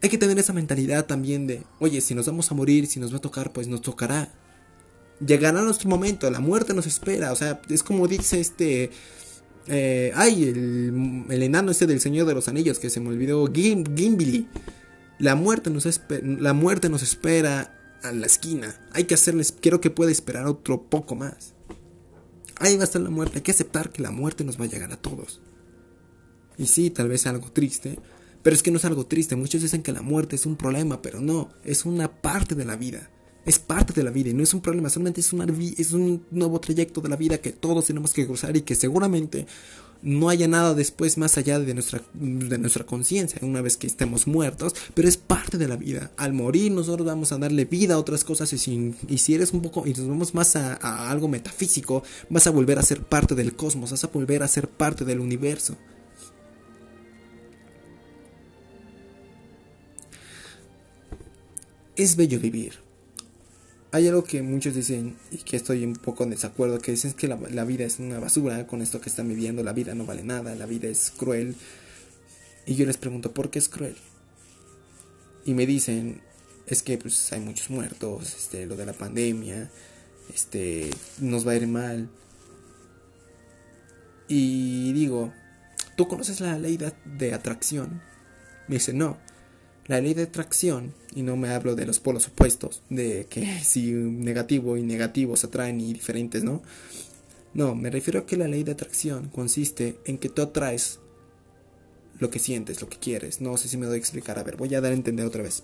Hay 0.00 0.10
que 0.10 0.18
tener 0.18 0.38
esa 0.38 0.52
mentalidad 0.52 1.06
también 1.06 1.46
de, 1.46 1.62
oye, 1.80 2.00
si 2.00 2.14
nos 2.14 2.26
vamos 2.26 2.50
a 2.50 2.54
morir, 2.54 2.86
si 2.86 3.00
nos 3.00 3.12
va 3.12 3.18
a 3.18 3.22
tocar, 3.22 3.52
pues 3.52 3.66
nos 3.68 3.80
tocará. 3.80 4.32
Llegará 5.24 5.62
nuestro 5.62 5.88
momento, 5.88 6.30
la 6.30 6.40
muerte 6.40 6.74
nos 6.74 6.86
espera, 6.86 7.32
o 7.32 7.36
sea, 7.36 7.60
es 7.68 7.82
como 7.82 8.06
dice 8.06 8.40
este... 8.40 8.90
Eh, 9.66 10.12
ay, 10.14 10.44
el, 10.44 11.24
el, 11.30 11.42
enano 11.42 11.70
este 11.70 11.86
del 11.86 11.98
Señor 11.98 12.26
de 12.26 12.34
los 12.34 12.48
Anillos 12.48 12.78
que 12.78 12.90
se 12.90 13.00
me 13.00 13.08
olvidó, 13.08 13.50
Gimli. 13.50 14.46
La 15.18 15.36
muerte 15.36 15.70
nos, 15.70 15.88
la 16.20 16.52
muerte 16.52 16.90
nos 16.90 17.02
espera 17.02 17.74
a 18.04 18.12
la 18.12 18.26
esquina. 18.26 18.78
Hay 18.92 19.04
que 19.04 19.14
hacerles, 19.14 19.52
quiero 19.52 19.80
que 19.80 19.90
pueda 19.90 20.12
esperar 20.12 20.46
otro 20.46 20.82
poco 20.82 21.16
más. 21.16 21.54
Ahí 22.56 22.76
va 22.76 22.82
a 22.82 22.84
estar 22.84 23.02
la 23.02 23.10
muerte, 23.10 23.38
hay 23.38 23.42
que 23.42 23.50
aceptar 23.50 23.90
que 23.90 24.02
la 24.02 24.10
muerte 24.10 24.44
nos 24.44 24.60
va 24.60 24.64
a 24.64 24.68
llegar 24.68 24.92
a 24.92 25.00
todos. 25.00 25.40
Y 26.56 26.66
sí, 26.66 26.90
tal 26.90 27.08
vez 27.08 27.26
algo 27.26 27.50
triste, 27.50 27.98
pero 28.42 28.54
es 28.54 28.62
que 28.62 28.70
no 28.70 28.76
es 28.76 28.84
algo 28.84 29.06
triste. 29.06 29.34
Muchos 29.34 29.62
dicen 29.62 29.82
que 29.82 29.92
la 29.92 30.02
muerte 30.02 30.36
es 30.36 30.46
un 30.46 30.56
problema, 30.56 31.02
pero 31.02 31.20
no, 31.20 31.50
es 31.64 31.84
una 31.84 32.20
parte 32.20 32.54
de 32.54 32.64
la 32.64 32.76
vida. 32.76 33.10
Es 33.44 33.58
parte 33.58 33.92
de 33.92 34.04
la 34.04 34.10
vida 34.10 34.30
y 34.30 34.34
no 34.34 34.42
es 34.42 34.54
un 34.54 34.62
problema, 34.62 34.88
solamente 34.88 35.20
es, 35.20 35.32
una, 35.34 35.46
es 35.76 35.92
un 35.92 36.24
nuevo 36.30 36.60
trayecto 36.60 37.02
de 37.02 37.10
la 37.10 37.16
vida 37.16 37.38
que 37.38 37.52
todos 37.52 37.84
tenemos 37.86 38.14
que 38.14 38.26
cruzar 38.26 38.56
y 38.56 38.62
que 38.62 38.74
seguramente 38.74 39.46
no 40.04 40.28
haya 40.28 40.46
nada 40.46 40.74
después 40.74 41.16
más 41.16 41.38
allá 41.38 41.58
de 41.58 41.72
nuestra, 41.72 42.02
de 42.12 42.58
nuestra 42.58 42.84
conciencia, 42.84 43.38
una 43.42 43.62
vez 43.62 43.78
que 43.78 43.86
estemos 43.86 44.26
muertos, 44.26 44.74
pero 44.92 45.08
es 45.08 45.16
parte 45.16 45.56
de 45.56 45.66
la 45.66 45.76
vida. 45.76 46.12
Al 46.18 46.34
morir 46.34 46.70
nosotros 46.70 47.06
vamos 47.06 47.32
a 47.32 47.38
darle 47.38 47.64
vida 47.64 47.94
a 47.94 47.98
otras 47.98 48.22
cosas 48.22 48.52
y 48.52 48.58
si, 48.58 48.94
y 49.08 49.18
si 49.18 49.34
eres 49.34 49.52
un 49.52 49.62
poco, 49.62 49.86
y 49.86 49.94
nos 49.94 50.06
vamos 50.06 50.34
más 50.34 50.56
a, 50.56 50.74
a 50.74 51.10
algo 51.10 51.26
metafísico, 51.26 52.02
vas 52.28 52.46
a 52.46 52.50
volver 52.50 52.78
a 52.78 52.82
ser 52.82 53.02
parte 53.02 53.34
del 53.34 53.56
cosmos, 53.56 53.90
vas 53.90 54.04
a 54.04 54.08
volver 54.08 54.42
a 54.42 54.48
ser 54.48 54.68
parte 54.68 55.06
del 55.06 55.20
universo. 55.20 55.76
Es 61.96 62.16
bello 62.16 62.38
vivir 62.40 62.83
hay 63.94 64.08
algo 64.08 64.24
que 64.24 64.42
muchos 64.42 64.74
dicen 64.74 65.16
y 65.30 65.36
que 65.36 65.56
estoy 65.56 65.84
un 65.84 65.94
poco 65.94 66.24
en 66.24 66.30
desacuerdo, 66.30 66.80
que 66.80 66.90
dicen 66.90 67.12
que 67.12 67.28
la, 67.28 67.64
vida 67.64 67.84
es 67.84 68.00
una 68.00 68.18
basura 68.18 68.66
con 68.66 68.82
esto 68.82 69.00
que 69.00 69.08
están 69.08 69.28
viviendo, 69.28 69.62
la 69.62 69.72
vida 69.72 69.94
no 69.94 70.04
vale 70.04 70.24
nada, 70.24 70.56
la 70.56 70.66
vida 70.66 70.88
es 70.88 71.12
cruel. 71.16 71.54
Y 72.66 72.74
yo 72.74 72.86
les 72.86 72.96
pregunto, 72.96 73.30
¿por 73.30 73.50
qué 73.50 73.60
es 73.60 73.68
cruel? 73.68 73.94
Y 75.44 75.54
me 75.54 75.64
dicen, 75.64 76.22
es 76.66 76.82
que 76.82 76.98
pues 76.98 77.32
hay 77.32 77.38
muchos 77.38 77.70
muertos, 77.70 78.34
este, 78.34 78.66
lo 78.66 78.74
de 78.74 78.84
la 78.84 78.94
pandemia, 78.94 79.70
este, 80.34 80.90
nos 81.20 81.46
va 81.46 81.52
a 81.52 81.54
ir 81.54 81.68
mal. 81.68 82.08
Y 84.26 84.92
digo, 84.92 85.32
¿tú 85.96 86.08
conoces 86.08 86.40
la 86.40 86.58
ley 86.58 86.80
de 87.04 87.32
atracción? 87.32 88.02
Me 88.66 88.74
dice, 88.74 88.92
no. 88.92 89.18
La 89.86 90.00
ley 90.00 90.14
de 90.14 90.24
atracción, 90.24 90.92
y 91.14 91.22
no 91.22 91.36
me 91.36 91.50
hablo 91.50 91.74
de 91.74 91.86
los 91.86 92.00
polos 92.00 92.28
opuestos, 92.28 92.82
de 92.90 93.26
que 93.28 93.60
si 93.64 93.92
negativo 93.92 94.76
y 94.76 94.82
negativo 94.82 95.36
se 95.36 95.46
atraen 95.46 95.80
y 95.80 95.92
diferentes, 95.92 96.44
¿no? 96.44 96.62
No, 97.54 97.74
me 97.76 97.90
refiero 97.90 98.20
a 98.20 98.26
que 98.26 98.36
la 98.36 98.48
ley 98.48 98.64
de 98.64 98.72
atracción 98.72 99.28
consiste 99.28 99.98
en 100.04 100.18
que 100.18 100.28
tú 100.28 100.42
atraes 100.42 100.98
lo 102.18 102.30
que 102.30 102.40
sientes, 102.40 102.80
lo 102.80 102.88
que 102.88 102.98
quieres. 102.98 103.40
No 103.40 103.56
sé 103.56 103.68
si 103.68 103.76
me 103.76 103.86
doy 103.86 103.94
a 103.94 103.98
explicar. 103.98 104.38
A 104.38 104.42
ver, 104.42 104.56
voy 104.56 104.74
a 104.74 104.80
dar 104.80 104.90
a 104.90 104.94
entender 104.94 105.24
otra 105.24 105.42
vez. 105.42 105.62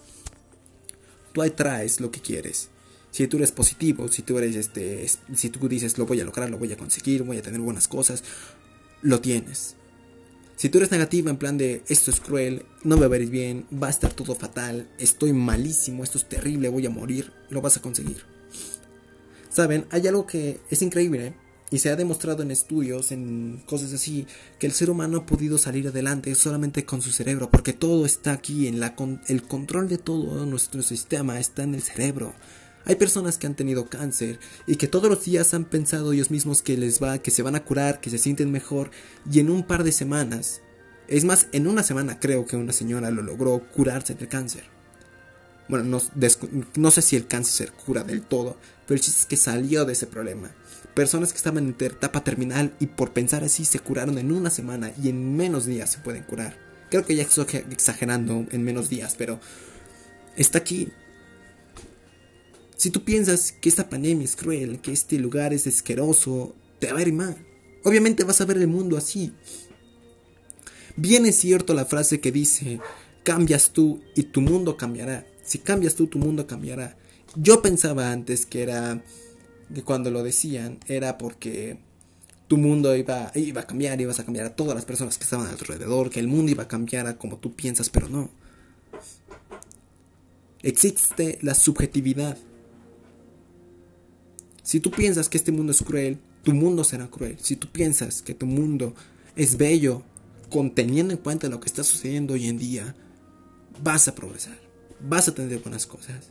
Tú 1.33 1.43
atraes 1.43 2.01
lo 2.01 2.13
que 2.13 2.21
quieres. 2.21 2.71
Si 3.11 3.27
tú 3.27 3.39
eres 3.39 3.51
positivo, 3.51 4.07
si 4.07 4.23
tú 4.23 4.39
eres 4.39 4.55
este, 4.55 5.07
si 5.35 5.51
tú 5.51 5.69
dices 5.69 5.99
lo 5.99 6.07
voy 6.07 6.21
a 6.21 6.25
lograr, 6.25 6.49
lo 6.49 6.59
voy 6.59 6.73
a 6.73 6.77
conseguir, 6.77 7.25
voy 7.25 7.39
a 7.39 7.43
tener 7.43 7.61
buenas 7.61 7.89
cosas, 7.89 8.23
lo 9.03 9.21
tienes. 9.21 9.75
Si 10.61 10.69
tú 10.69 10.77
eres 10.77 10.91
negativa 10.91 11.31
en 11.31 11.39
plan 11.39 11.57
de 11.57 11.83
esto 11.89 12.11
es 12.11 12.21
cruel, 12.21 12.67
no 12.85 12.97
me 12.97 13.01
va 13.01 13.07
a 13.07 13.19
ver 13.19 13.27
bien, 13.29 13.65
va 13.83 13.87
a 13.87 13.91
estar 13.91 14.13
todo 14.13 14.35
fatal, 14.35 14.87
estoy 14.99 15.33
malísimo, 15.33 16.05
esto 16.05 16.19
es 16.19 16.29
terrible, 16.29 16.69
voy 16.69 16.85
a 16.85 16.91
morir, 16.91 17.33
lo 17.49 17.63
vas 17.63 17.79
a 17.79 17.81
conseguir. 17.81 18.27
Saben, 19.49 19.87
hay 19.89 20.07
algo 20.07 20.27
que 20.27 20.61
es 20.69 20.83
increíble 20.83 21.33
y 21.71 21.79
se 21.79 21.89
ha 21.89 21.97
demostrado 21.97 22.43
en 22.43 22.51
estudios, 22.51 23.11
en 23.11 23.63
cosas 23.65 23.95
así, 23.95 24.27
que 24.59 24.67
el 24.67 24.75
ser 24.75 24.91
humano 24.91 25.17
ha 25.17 25.25
podido 25.25 25.57
salir 25.57 25.89
adelante 25.89 26.35
solamente 26.35 26.85
con 26.85 27.01
su 27.01 27.11
cerebro, 27.11 27.51
porque 27.51 27.73
todo 27.73 28.05
está 28.05 28.33
aquí, 28.33 28.67
en 28.67 28.81
la 28.81 28.95
el 29.29 29.43
control 29.45 29.89
de 29.89 29.97
todo 29.97 30.45
nuestro 30.45 30.83
sistema 30.83 31.41
está 31.41 31.63
en 31.63 31.75
el 31.75 31.81
cerebro. 31.81 32.35
Hay 32.85 32.97
personas 32.97 33.37
que 33.37 33.47
han 33.47 33.55
tenido 33.55 33.89
cáncer 33.89 34.39
y 34.67 34.77
que 34.77 34.89
todos 34.89 35.11
los 35.11 35.25
días 35.25 35.53
han 35.53 35.65
pensado 35.65 36.13
ellos 36.13 36.31
mismos 36.31 36.63
que 36.63 36.77
les 36.77 37.03
va, 37.03 37.19
que 37.19 37.31
se 37.31 37.43
van 37.43 37.55
a 37.55 37.65
curar, 37.65 38.01
que 38.01 38.11
se 38.11 38.19
sienten 38.19 38.51
mejor 38.51 38.91
y 39.31 39.41
en 39.41 39.51
un 39.51 39.65
par 39.65 39.85
de 39.85 39.93
semanas, 39.93 40.63
es 41.07 41.25
más, 41.25 41.49
en 41.53 41.67
una 41.67 41.83
semana 41.83 42.19
creo 42.19 42.47
que 42.47 42.57
una 42.57 42.73
señora 42.73 43.11
lo 43.11 43.23
logró 43.23 43.61
curarse 43.73 44.15
del 44.15 44.29
cáncer. 44.29 44.65
Bueno, 45.69 45.85
no, 45.85 46.01
no 46.77 46.91
sé 46.91 47.03
si 47.03 47.17
el 47.17 47.27
cáncer 47.27 47.73
cura 47.73 48.03
del 48.03 48.23
todo, 48.23 48.57
pero 48.87 48.97
el 48.97 49.01
chiste 49.01 49.21
es 49.21 49.27
que 49.27 49.37
salió 49.37 49.85
de 49.85 49.93
ese 49.93 50.07
problema. 50.07 50.51
Personas 50.95 51.33
que 51.33 51.37
estaban 51.37 51.65
en 51.65 51.77
etapa 51.79 52.25
terminal 52.25 52.75
y 52.81 52.87
por 52.87 53.13
pensar 53.13 53.45
así 53.45 53.65
se 53.65 53.79
curaron 53.79 54.19
en 54.19 54.33
una 54.33 54.51
semana 54.51 54.93
y 55.01 55.09
en 55.09 55.37
menos 55.37 55.67
días 55.67 55.93
se 55.93 55.99
pueden 55.99 56.25
curar. 56.25 56.57
Creo 56.91 57.05
que 57.05 57.15
ya 57.15 57.23
estoy 57.23 57.47
exagerando 57.71 58.47
en 58.51 58.65
menos 58.65 58.89
días, 58.89 59.15
pero 59.17 59.39
está 60.37 60.59
aquí 60.59 60.93
si 62.81 62.89
tú 62.89 63.05
piensas 63.05 63.53
que 63.53 63.69
esta 63.69 63.91
pandemia 63.91 64.25
es 64.25 64.37
cruel, 64.37 64.81
que 64.81 64.91
este 64.91 65.19
lugar 65.19 65.53
es 65.53 65.67
asqueroso, 65.67 66.55
te 66.79 66.91
va 66.91 67.01
a 67.01 67.03
ir 67.03 67.13
mal. 67.13 67.37
Obviamente 67.85 68.25
vas 68.25 68.41
a 68.41 68.47
ver 68.47 68.57
el 68.57 68.69
mundo 68.69 68.97
así. 68.97 69.35
Bien 70.97 71.27
es 71.27 71.37
cierto 71.37 71.75
la 71.75 71.85
frase 71.85 72.21
que 72.21 72.33
dice, 72.33 72.81
cambias 73.23 73.73
tú 73.73 74.01
y 74.17 74.23
tu 74.23 74.41
mundo 74.41 74.79
cambiará. 74.79 75.27
Si 75.45 75.59
cambias 75.59 75.95
tú, 75.95 76.07
tu 76.07 76.19
mundo 76.19 76.47
cambiará. 76.47 76.97
Yo 77.37 77.61
pensaba 77.61 78.13
antes 78.13 78.47
que 78.47 78.63
era, 78.63 79.05
que 79.75 79.83
cuando 79.83 80.11
lo 80.11 80.23
decían, 80.23 80.79
era 80.87 81.19
porque 81.19 81.77
tu 82.49 82.57
mundo 82.57 82.97
iba, 82.97 83.31
iba 83.35 83.61
a 83.61 83.67
cambiar, 83.67 84.01
ibas 84.01 84.21
a 84.21 84.25
cambiar 84.25 84.47
a 84.47 84.57
todas 84.57 84.75
las 84.75 84.87
personas 84.87 85.19
que 85.19 85.25
estaban 85.25 85.49
alrededor, 85.49 86.09
que 86.09 86.21
el 86.21 86.29
mundo 86.29 86.51
iba 86.51 86.63
a 86.63 86.69
cambiar 86.69 87.07
a 87.09 87.19
como 87.19 87.37
tú 87.37 87.55
piensas, 87.55 87.91
pero 87.91 88.09
no. 88.09 88.31
Existe 90.63 91.39
la 91.43 91.53
subjetividad. 91.53 92.39
Si 94.71 94.79
tú 94.79 94.93
piensas 94.93 95.29
que 95.29 95.37
este 95.37 95.51
mundo 95.51 95.73
es 95.73 95.83
cruel, 95.83 96.21
tu 96.45 96.55
mundo 96.55 96.85
será 96.85 97.09
cruel. 97.09 97.37
Si 97.43 97.57
tú 97.57 97.67
piensas 97.67 98.23
que 98.23 98.35
tu 98.35 98.47
mundo 98.47 98.95
es 99.35 99.57
bello, 99.57 100.05
conteniendo 100.49 101.13
en 101.13 101.19
cuenta 101.19 101.49
lo 101.49 101.59
que 101.59 101.67
está 101.67 101.83
sucediendo 101.83 102.35
hoy 102.35 102.47
en 102.47 102.57
día, 102.57 102.95
vas 103.83 104.07
a 104.07 104.15
progresar, 104.15 104.57
vas 105.01 105.27
a 105.27 105.35
tener 105.35 105.59
buenas 105.59 105.89
cosas. 105.89 106.29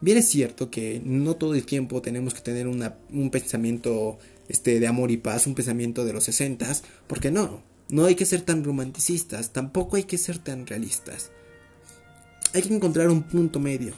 Bien 0.00 0.18
es 0.18 0.26
cierto 0.26 0.68
que 0.68 1.00
no 1.04 1.36
todo 1.36 1.54
el 1.54 1.64
tiempo 1.64 2.02
tenemos 2.02 2.34
que 2.34 2.40
tener 2.40 2.66
un 2.66 3.30
pensamiento 3.30 4.18
este, 4.48 4.80
de 4.80 4.88
amor 4.88 5.12
y 5.12 5.16
paz, 5.16 5.46
un 5.46 5.54
pensamiento 5.54 6.04
de 6.04 6.12
los 6.12 6.24
sesentas, 6.24 6.82
porque 7.06 7.30
no, 7.30 7.62
no 7.88 8.06
hay 8.06 8.16
que 8.16 8.26
ser 8.26 8.40
tan 8.40 8.64
romanticistas, 8.64 9.52
tampoco 9.52 9.94
hay 9.94 10.02
que 10.02 10.18
ser 10.18 10.38
tan 10.38 10.66
realistas. 10.66 11.30
Hay 12.52 12.62
que 12.62 12.74
encontrar 12.74 13.10
un 13.10 13.22
punto 13.22 13.60
medio 13.60 13.94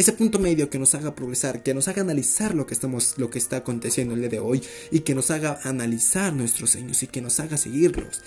ese 0.00 0.12
punto 0.14 0.38
medio 0.38 0.70
que 0.70 0.78
nos 0.78 0.94
haga 0.94 1.14
progresar, 1.14 1.62
que 1.62 1.74
nos 1.74 1.86
haga 1.86 2.00
analizar 2.00 2.54
lo 2.54 2.66
que 2.66 2.72
estamos, 2.72 3.18
lo 3.18 3.28
que 3.28 3.38
está 3.38 3.58
aconteciendo 3.58 4.14
el 4.14 4.20
día 4.20 4.30
de 4.30 4.38
hoy 4.40 4.62
y 4.90 5.00
que 5.00 5.14
nos 5.14 5.30
haga 5.30 5.60
analizar 5.62 6.32
nuestros 6.32 6.70
sueños 6.70 7.02
y 7.02 7.06
que 7.06 7.20
nos 7.20 7.38
haga 7.38 7.58
seguirlos. 7.58 8.22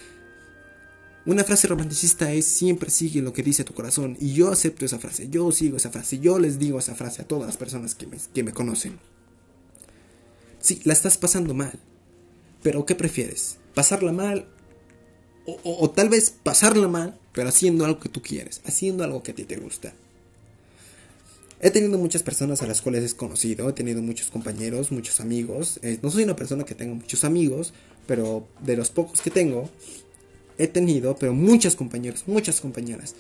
Una 1.26 1.44
frase 1.44 1.68
romanticista 1.68 2.32
es 2.32 2.46
siempre 2.46 2.92
sigue 2.92 3.24
lo 3.24 3.34
que 3.34 3.42
dice 3.42 3.64
tu 3.64 3.74
corazón 3.74 4.16
y 4.20 4.34
yo 4.34 4.52
acepto 4.52 4.86
esa 4.86 5.00
frase, 5.00 5.30
yo 5.30 5.52
sigo 5.52 5.78
esa 5.78 5.90
frase, 5.90 6.20
yo 6.20 6.38
les 6.38 6.60
digo 6.60 6.78
esa 6.78 6.94
frase 6.94 7.24
a 7.24 7.28
todas 7.28 7.48
las 7.48 7.58
personas 7.58 7.96
que 7.96 8.06
me, 8.06 8.18
que 8.34 8.44
me 8.44 8.52
conocen. 8.52 9.00
Sí, 10.60 10.80
la 10.84 10.94
estás 10.94 11.18
pasando 11.18 11.56
mal, 11.56 11.80
pero 12.62 12.86
¿qué 12.86 12.94
prefieres? 12.94 13.58
¿Pasarla 13.74 14.12
mal 14.12 14.48
o, 15.46 15.60
o, 15.64 15.90
tal 15.90 16.10
vez 16.10 16.36
pasarla 16.44 16.88
mal, 16.88 17.20
pero 17.34 17.50
haciendo 17.50 17.86
algo 17.86 18.00
que 18.00 18.10
tú 18.10 18.22
quieres, 18.22 18.62
haciendo 18.66 19.04
algo 19.04 19.24
que 19.24 19.32
a 19.32 19.36
ti 19.36 19.44
te 19.46 19.58
gusta? 19.58 19.94
He 21.64 21.72
tenido 21.72 21.98
muchas 21.98 22.24
personas 22.24 22.62
a 22.62 22.68
las 22.68 22.82
cuales 22.82 23.10
he 23.10 23.16
conocido, 23.16 23.70
he 23.70 23.74
tenido 23.74 24.02
muchos 24.02 24.30
compañeros, 24.30 24.92
muchos 24.92 25.22
amigos. 25.22 25.80
Eh, 25.82 25.98
no 26.02 26.12
soy 26.12 26.26
una 26.26 26.36
persona 26.36 26.66
que 26.66 26.76
tenga 26.76 26.94
muchos 26.94 27.24
amigos, 27.24 27.74
pero 28.06 28.46
de 28.60 28.76
los 28.76 28.90
pocos 28.90 29.22
que 29.22 29.32
tengo, 29.32 29.70
he 30.58 30.68
tenido, 30.68 31.16
pero 31.16 31.34
muchos 31.34 31.78
compañeros, 31.78 32.26
muchas 32.28 32.60
compañeras, 32.60 33.16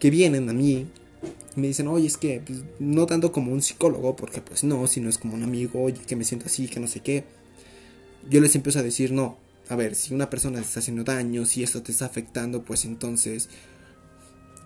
que 0.00 0.08
vienen 0.08 0.48
a 0.48 0.54
mí 0.54 0.86
y 1.56 1.60
me 1.60 1.66
dicen, 1.66 1.88
oye, 1.88 2.06
es 2.06 2.16
que 2.16 2.40
pues, 2.40 2.62
no 2.78 3.04
tanto 3.04 3.32
como 3.32 3.52
un 3.52 3.60
psicólogo, 3.60 4.16
porque 4.16 4.40
pues 4.40 4.64
no, 4.64 4.86
sino 4.86 5.10
es 5.10 5.18
como 5.18 5.34
un 5.34 5.42
amigo, 5.42 5.88
que 6.06 6.16
me 6.16 6.24
siento 6.24 6.46
así, 6.46 6.68
que 6.68 6.80
no 6.80 6.86
sé 6.86 7.00
qué. 7.00 7.24
Yo 8.30 8.40
les 8.40 8.54
empiezo 8.56 8.78
a 8.78 8.82
decir, 8.82 9.12
no, 9.12 9.36
a 9.68 9.76
ver, 9.76 9.94
si 9.94 10.14
una 10.14 10.30
persona 10.30 10.60
te 10.60 10.64
está 10.64 10.80
haciendo 10.80 11.04
daño, 11.04 11.44
si 11.44 11.62
esto 11.62 11.82
te 11.82 11.92
está 11.92 12.06
afectando, 12.06 12.64
pues 12.64 12.86
entonces, 12.86 13.50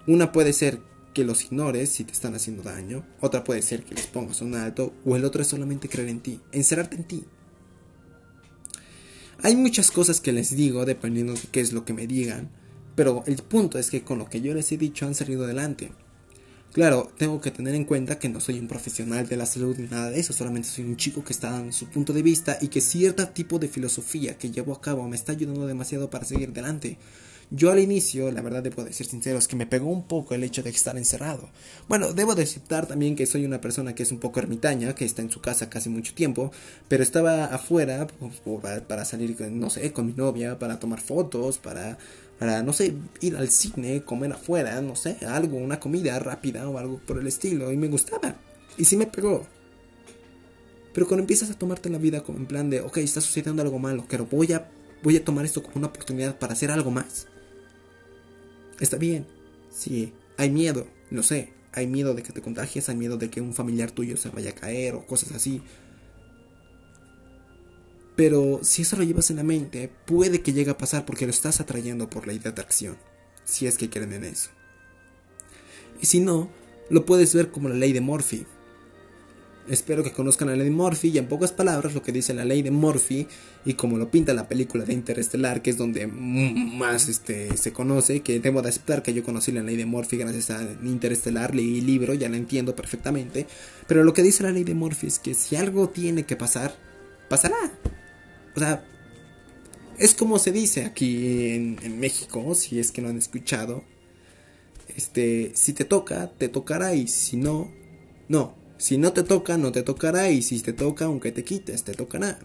una 0.06 0.30
puede 0.30 0.52
ser 0.52 0.91
que 1.12 1.24
los 1.24 1.44
ignores 1.44 1.90
si 1.90 2.04
te 2.04 2.12
están 2.12 2.34
haciendo 2.34 2.62
daño, 2.62 3.04
otra 3.20 3.44
puede 3.44 3.62
ser 3.62 3.84
que 3.84 3.94
les 3.94 4.06
pongas 4.06 4.40
un 4.40 4.54
alto, 4.54 4.92
o 5.04 5.16
el 5.16 5.24
otro 5.24 5.42
es 5.42 5.48
solamente 5.48 5.88
creer 5.88 6.08
en 6.08 6.20
ti, 6.20 6.40
encerrarte 6.52 6.96
en 6.96 7.04
ti. 7.04 7.24
Hay 9.42 9.56
muchas 9.56 9.90
cosas 9.90 10.20
que 10.20 10.32
les 10.32 10.54
digo 10.54 10.84
dependiendo 10.84 11.34
de 11.34 11.40
qué 11.50 11.60
es 11.60 11.72
lo 11.72 11.84
que 11.84 11.92
me 11.92 12.06
digan, 12.06 12.50
pero 12.94 13.24
el 13.26 13.36
punto 13.36 13.78
es 13.78 13.90
que 13.90 14.02
con 14.02 14.18
lo 14.18 14.28
que 14.28 14.40
yo 14.40 14.54
les 14.54 14.70
he 14.70 14.76
dicho 14.76 15.06
han 15.06 15.14
salido 15.14 15.44
adelante. 15.44 15.92
Claro, 16.72 17.12
tengo 17.18 17.40
que 17.40 17.50
tener 17.50 17.74
en 17.74 17.84
cuenta 17.84 18.18
que 18.18 18.30
no 18.30 18.40
soy 18.40 18.58
un 18.58 18.66
profesional 18.66 19.28
de 19.28 19.36
la 19.36 19.44
salud 19.44 19.76
ni 19.76 19.88
nada 19.88 20.10
de 20.10 20.20
eso, 20.20 20.32
solamente 20.32 20.68
soy 20.68 20.84
un 20.84 20.96
chico 20.96 21.22
que 21.22 21.34
está 21.34 21.50
dando 21.50 21.70
su 21.72 21.86
punto 21.86 22.14
de 22.14 22.22
vista 22.22 22.56
y 22.62 22.68
que 22.68 22.80
cierto 22.80 23.28
tipo 23.28 23.58
de 23.58 23.68
filosofía 23.68 24.38
que 24.38 24.50
llevo 24.50 24.72
a 24.72 24.80
cabo 24.80 25.06
me 25.06 25.16
está 25.16 25.32
ayudando 25.32 25.66
demasiado 25.66 26.08
para 26.08 26.24
seguir 26.24 26.48
adelante. 26.48 26.96
Yo 27.54 27.70
al 27.70 27.80
inicio, 27.80 28.30
la 28.30 28.40
verdad 28.40 28.62
debo 28.62 28.82
de 28.82 28.94
ser 28.94 29.06
sincero, 29.06 29.38
es 29.38 29.46
que 29.46 29.56
me 29.56 29.66
pegó 29.66 29.90
un 29.90 30.04
poco 30.04 30.34
el 30.34 30.42
hecho 30.42 30.62
de 30.62 30.70
estar 30.70 30.96
encerrado. 30.96 31.50
Bueno, 31.86 32.14
debo 32.14 32.34
de 32.34 32.44
aceptar 32.44 32.86
también 32.86 33.14
que 33.14 33.26
soy 33.26 33.44
una 33.44 33.60
persona 33.60 33.94
que 33.94 34.04
es 34.04 34.10
un 34.10 34.20
poco 34.20 34.40
ermitaña, 34.40 34.94
que 34.94 35.04
está 35.04 35.20
en 35.20 35.30
su 35.30 35.42
casa 35.42 35.68
casi 35.68 35.90
mucho 35.90 36.14
tiempo, 36.14 36.50
pero 36.88 37.02
estaba 37.02 37.44
afuera 37.44 38.06
pues, 38.06 38.40
para 38.88 39.04
salir, 39.04 39.38
no 39.50 39.68
sé, 39.68 39.92
con 39.92 40.06
mi 40.06 40.14
novia, 40.14 40.58
para 40.58 40.80
tomar 40.80 41.02
fotos, 41.02 41.58
para, 41.58 41.98
para, 42.38 42.62
no 42.62 42.72
sé, 42.72 42.94
ir 43.20 43.36
al 43.36 43.50
cine, 43.50 44.02
comer 44.02 44.32
afuera, 44.32 44.80
no 44.80 44.96
sé, 44.96 45.18
algo, 45.26 45.58
una 45.58 45.78
comida 45.78 46.18
rápida 46.20 46.66
o 46.70 46.78
algo 46.78 47.00
por 47.06 47.18
el 47.18 47.26
estilo, 47.26 47.70
y 47.70 47.76
me 47.76 47.88
gustaba. 47.88 48.34
Y 48.78 48.86
sí 48.86 48.96
me 48.96 49.06
pegó. 49.06 49.46
Pero 50.94 51.06
cuando 51.06 51.20
empiezas 51.24 51.50
a 51.50 51.58
tomarte 51.58 51.90
la 51.90 51.98
vida 51.98 52.22
como 52.22 52.38
en 52.38 52.46
plan 52.46 52.70
de, 52.70 52.80
ok, 52.80 52.96
está 52.96 53.20
sucediendo 53.20 53.60
algo 53.60 53.78
malo, 53.78 54.06
pero 54.08 54.24
voy 54.24 54.54
a, 54.54 54.70
voy 55.02 55.18
a 55.18 55.24
tomar 55.24 55.44
esto 55.44 55.62
como 55.62 55.76
una 55.76 55.88
oportunidad 55.88 56.38
para 56.38 56.54
hacer 56.54 56.70
algo 56.70 56.90
más. 56.90 57.26
Está 58.82 58.96
bien, 58.96 59.28
sí, 59.70 60.12
hay 60.36 60.50
miedo, 60.50 60.88
lo 61.08 61.22
sé. 61.22 61.52
Hay 61.72 61.86
miedo 61.86 62.14
de 62.14 62.24
que 62.24 62.32
te 62.32 62.42
contagies, 62.42 62.88
hay 62.88 62.96
miedo 62.96 63.16
de 63.16 63.30
que 63.30 63.40
un 63.40 63.54
familiar 63.54 63.92
tuyo 63.92 64.16
se 64.16 64.28
vaya 64.28 64.50
a 64.50 64.54
caer 64.54 64.94
o 64.96 65.06
cosas 65.06 65.30
así. 65.30 65.62
Pero 68.16 68.58
si 68.62 68.82
eso 68.82 68.96
lo 68.96 69.04
llevas 69.04 69.30
en 69.30 69.36
la 69.36 69.44
mente, 69.44 69.88
puede 70.04 70.42
que 70.42 70.52
llegue 70.52 70.72
a 70.72 70.78
pasar 70.78 71.06
porque 71.06 71.26
lo 71.26 71.30
estás 71.30 71.60
atrayendo 71.60 72.10
por 72.10 72.26
la 72.26 72.32
idea 72.32 72.42
de 72.42 72.48
atracción. 72.50 72.98
Si 73.44 73.68
es 73.68 73.78
que 73.78 73.88
quieren 73.88 74.12
en 74.14 74.24
eso. 74.24 74.50
Y 76.00 76.06
si 76.06 76.18
no, 76.18 76.50
lo 76.90 77.06
puedes 77.06 77.32
ver 77.36 77.52
como 77.52 77.68
la 77.68 77.76
ley 77.76 77.92
de 77.92 78.00
Morphy. 78.00 78.46
Espero 79.68 80.02
que 80.02 80.10
conozcan 80.10 80.48
la 80.48 80.56
ley 80.56 80.64
de 80.64 80.70
Morphy 80.72 81.08
y 81.08 81.18
en 81.18 81.28
pocas 81.28 81.52
palabras 81.52 81.94
lo 81.94 82.02
que 82.02 82.10
dice 82.10 82.34
la 82.34 82.44
ley 82.44 82.62
de 82.62 82.72
Morphy 82.72 83.28
y 83.64 83.74
como 83.74 83.96
lo 83.96 84.10
pinta 84.10 84.34
la 84.34 84.48
película 84.48 84.84
de 84.84 84.92
Interestelar, 84.92 85.62
que 85.62 85.70
es 85.70 85.78
donde 85.78 86.08
más 86.08 87.08
este, 87.08 87.56
se 87.56 87.72
conoce, 87.72 88.20
que 88.20 88.40
debo 88.40 88.60
de 88.60 88.70
aceptar 88.70 89.02
que 89.04 89.14
yo 89.14 89.22
conocí 89.22 89.52
la 89.52 89.62
ley 89.62 89.76
de 89.76 89.86
Morphy 89.86 90.16
gracias 90.16 90.50
a 90.50 90.62
Interestelar, 90.82 91.54
leí 91.54 91.78
el 91.78 91.86
libro, 91.86 92.12
ya 92.14 92.28
la 92.28 92.36
entiendo 92.36 92.74
perfectamente, 92.74 93.46
pero 93.86 94.02
lo 94.02 94.12
que 94.12 94.22
dice 94.22 94.42
la 94.42 94.50
ley 94.50 94.64
de 94.64 94.74
Morphy 94.74 95.06
es 95.06 95.20
que 95.20 95.34
si 95.34 95.54
algo 95.54 95.88
tiene 95.88 96.24
que 96.24 96.34
pasar, 96.34 96.74
pasará. 97.28 97.72
O 98.56 98.58
sea, 98.58 98.84
es 99.96 100.14
como 100.14 100.40
se 100.40 100.50
dice 100.50 100.84
aquí 100.84 101.50
en, 101.50 101.78
en 101.82 102.00
México, 102.00 102.54
si 102.56 102.80
es 102.80 102.90
que 102.90 103.00
no 103.00 103.10
han 103.10 103.18
escuchado, 103.18 103.84
este, 104.96 105.52
si 105.54 105.72
te 105.72 105.84
toca, 105.84 106.32
te 106.36 106.48
tocará 106.48 106.94
y 106.94 107.06
si 107.06 107.36
no, 107.36 107.70
no. 108.28 108.61
Si 108.82 108.98
no 108.98 109.12
te 109.12 109.22
toca, 109.22 109.56
no 109.56 109.70
te 109.70 109.84
tocará 109.84 110.28
y 110.30 110.42
si 110.42 110.60
te 110.60 110.72
toca, 110.72 111.04
aunque 111.04 111.30
te 111.30 111.44
quites, 111.44 111.84
te 111.84 111.94
tocará. 111.94 112.40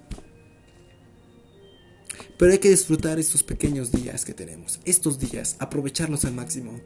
Pero 2.37 2.51
hay 2.51 2.59
que 2.59 2.69
disfrutar 2.69 3.17
estos 3.17 3.41
pequeños 3.41 3.91
días 3.91 4.23
que 4.23 4.35
tenemos, 4.35 4.79
estos 4.85 5.17
días, 5.17 5.55
aprovecharlos 5.57 6.25
al 6.25 6.33
máximo. 6.33 6.79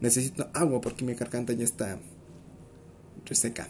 Necesito 0.00 0.48
agua 0.54 0.80
porque 0.80 1.04
mi 1.04 1.12
garganta 1.12 1.52
ya 1.52 1.64
está 1.64 2.00
reseca. 3.26 3.68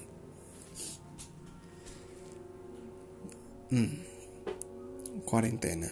Mm. 3.70 5.24
Cuarentena 5.24 5.90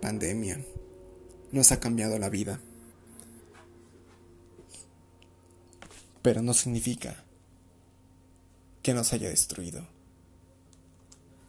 pandemia 0.00 0.64
nos 1.50 1.72
ha 1.72 1.80
cambiado 1.80 2.20
la 2.20 2.30
vida. 2.30 2.60
Pero 6.24 6.40
no 6.40 6.54
significa 6.54 7.22
que 8.82 8.94
nos 8.94 9.12
haya 9.12 9.28
destruido. 9.28 9.86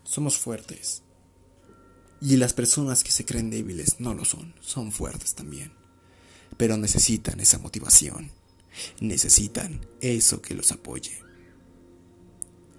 Somos 0.04 0.38
fuertes. 0.38 1.02
Y 2.20 2.36
las 2.36 2.52
personas 2.52 3.02
que 3.02 3.12
se 3.12 3.24
creen 3.24 3.50
débiles 3.50 4.02
no 4.02 4.14
lo 4.14 4.26
son, 4.26 4.54
son 4.60 4.92
fuertes 4.92 5.34
también. 5.34 5.72
Pero 6.58 6.76
necesitan 6.76 7.40
esa 7.40 7.58
motivación. 7.58 8.32
Necesitan 9.00 9.88
eso 10.02 10.42
que 10.42 10.56
los 10.56 10.74
apoye. 10.74 11.22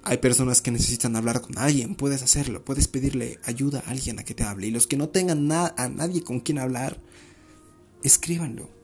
Hay 0.02 0.18
personas 0.18 0.60
que 0.60 0.70
necesitan 0.70 1.16
hablar 1.16 1.40
con 1.40 1.56
alguien, 1.56 1.94
puedes 1.94 2.22
hacerlo, 2.22 2.62
puedes 2.62 2.88
pedirle 2.88 3.40
ayuda 3.44 3.82
a 3.86 3.90
alguien 3.90 4.18
a 4.18 4.24
que 4.24 4.34
te 4.34 4.44
hable. 4.44 4.66
Y 4.66 4.70
los 4.70 4.86
que 4.86 4.98
no 4.98 5.08
tengan 5.08 5.50
a 5.50 5.88
nadie 5.88 6.22
con 6.22 6.40
quien 6.40 6.58
hablar, 6.58 7.00
escríbanlo. 8.02 8.75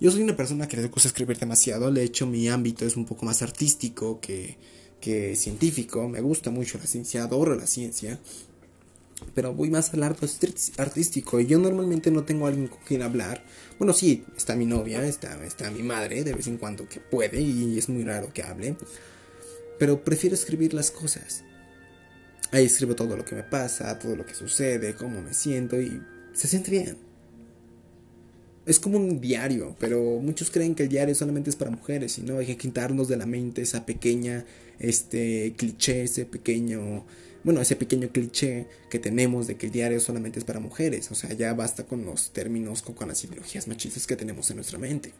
Yo 0.00 0.10
soy 0.10 0.22
una 0.22 0.36
persona 0.36 0.68
que 0.68 0.76
le 0.76 0.88
gusta 0.88 1.08
escribir 1.08 1.38
demasiado, 1.38 1.90
de 1.92 2.02
hecho 2.02 2.26
mi 2.26 2.48
ámbito 2.48 2.84
es 2.84 2.96
un 2.96 3.04
poco 3.04 3.26
más 3.26 3.42
artístico 3.42 4.20
que, 4.20 4.56
científico, 5.36 6.08
me 6.08 6.20
gusta 6.20 6.50
mucho 6.50 6.78
la 6.78 6.86
ciencia, 6.86 7.22
adoro 7.22 7.54
la 7.54 7.66
ciencia, 7.66 8.18
pero 9.34 9.54
voy 9.54 9.70
más 9.70 9.94
al 9.94 10.02
arte 10.02 10.26
artístico 10.78 11.40
y 11.40 11.46
yo 11.46 11.58
normalmente 11.58 12.10
no 12.10 12.24
tengo 12.24 12.46
a 12.46 12.48
alguien 12.48 12.68
con 12.68 12.80
quien 12.80 13.02
hablar. 13.02 13.44
Bueno, 13.78 13.92
sí, 13.92 14.24
está 14.36 14.56
mi 14.56 14.66
novia, 14.66 15.06
está, 15.06 15.42
está 15.44 15.70
mi 15.70 15.82
madre 15.82 16.24
de 16.24 16.34
vez 16.34 16.48
en 16.48 16.58
cuando 16.58 16.88
que 16.88 17.00
puede 17.00 17.40
y 17.40 17.78
es 17.78 17.88
muy 17.88 18.04
raro 18.04 18.32
que 18.32 18.42
hable 18.42 18.76
pero 19.78 20.02
prefiero 20.02 20.34
escribir 20.34 20.74
las 20.74 20.90
cosas. 20.90 21.44
Ahí 22.52 22.64
escribo 22.64 22.94
todo 22.94 23.16
lo 23.16 23.24
que 23.24 23.34
me 23.34 23.42
pasa, 23.42 23.98
todo 23.98 24.16
lo 24.16 24.24
que 24.24 24.34
sucede, 24.34 24.94
cómo 24.94 25.20
me 25.20 25.34
siento 25.34 25.80
y 25.80 26.02
se 26.32 26.48
siente 26.48 26.70
bien. 26.70 27.05
Es 28.66 28.80
como 28.80 28.98
un 28.98 29.20
diario, 29.20 29.76
pero 29.78 30.18
muchos 30.20 30.50
creen 30.50 30.74
que 30.74 30.82
el 30.82 30.88
diario 30.88 31.14
solamente 31.14 31.50
es 31.50 31.56
para 31.56 31.70
mujeres 31.70 32.18
y 32.18 32.22
no 32.22 32.38
hay 32.38 32.46
que 32.46 32.56
quitarnos 32.56 33.06
de 33.06 33.16
la 33.16 33.24
mente 33.24 33.62
esa 33.62 33.86
pequeña 33.86 34.44
este 34.78 35.54
cliché, 35.56 36.02
ese 36.02 36.26
pequeño, 36.26 37.04
bueno, 37.44 37.60
ese 37.60 37.76
pequeño 37.76 38.08
cliché 38.08 38.66
que 38.90 38.98
tenemos 38.98 39.46
de 39.46 39.56
que 39.56 39.66
el 39.66 39.72
diario 39.72 40.00
solamente 40.00 40.38
es 40.38 40.44
para 40.44 40.60
mujeres, 40.60 41.10
o 41.10 41.14
sea, 41.14 41.32
ya 41.32 41.54
basta 41.54 41.86
con 41.86 42.04
los 42.04 42.32
términos 42.32 42.82
con 42.82 43.08
las 43.08 43.22
ideologías 43.24 43.68
machistas 43.68 44.06
que 44.06 44.16
tenemos 44.16 44.50
en 44.50 44.56
nuestra 44.56 44.78
mente. 44.78 45.12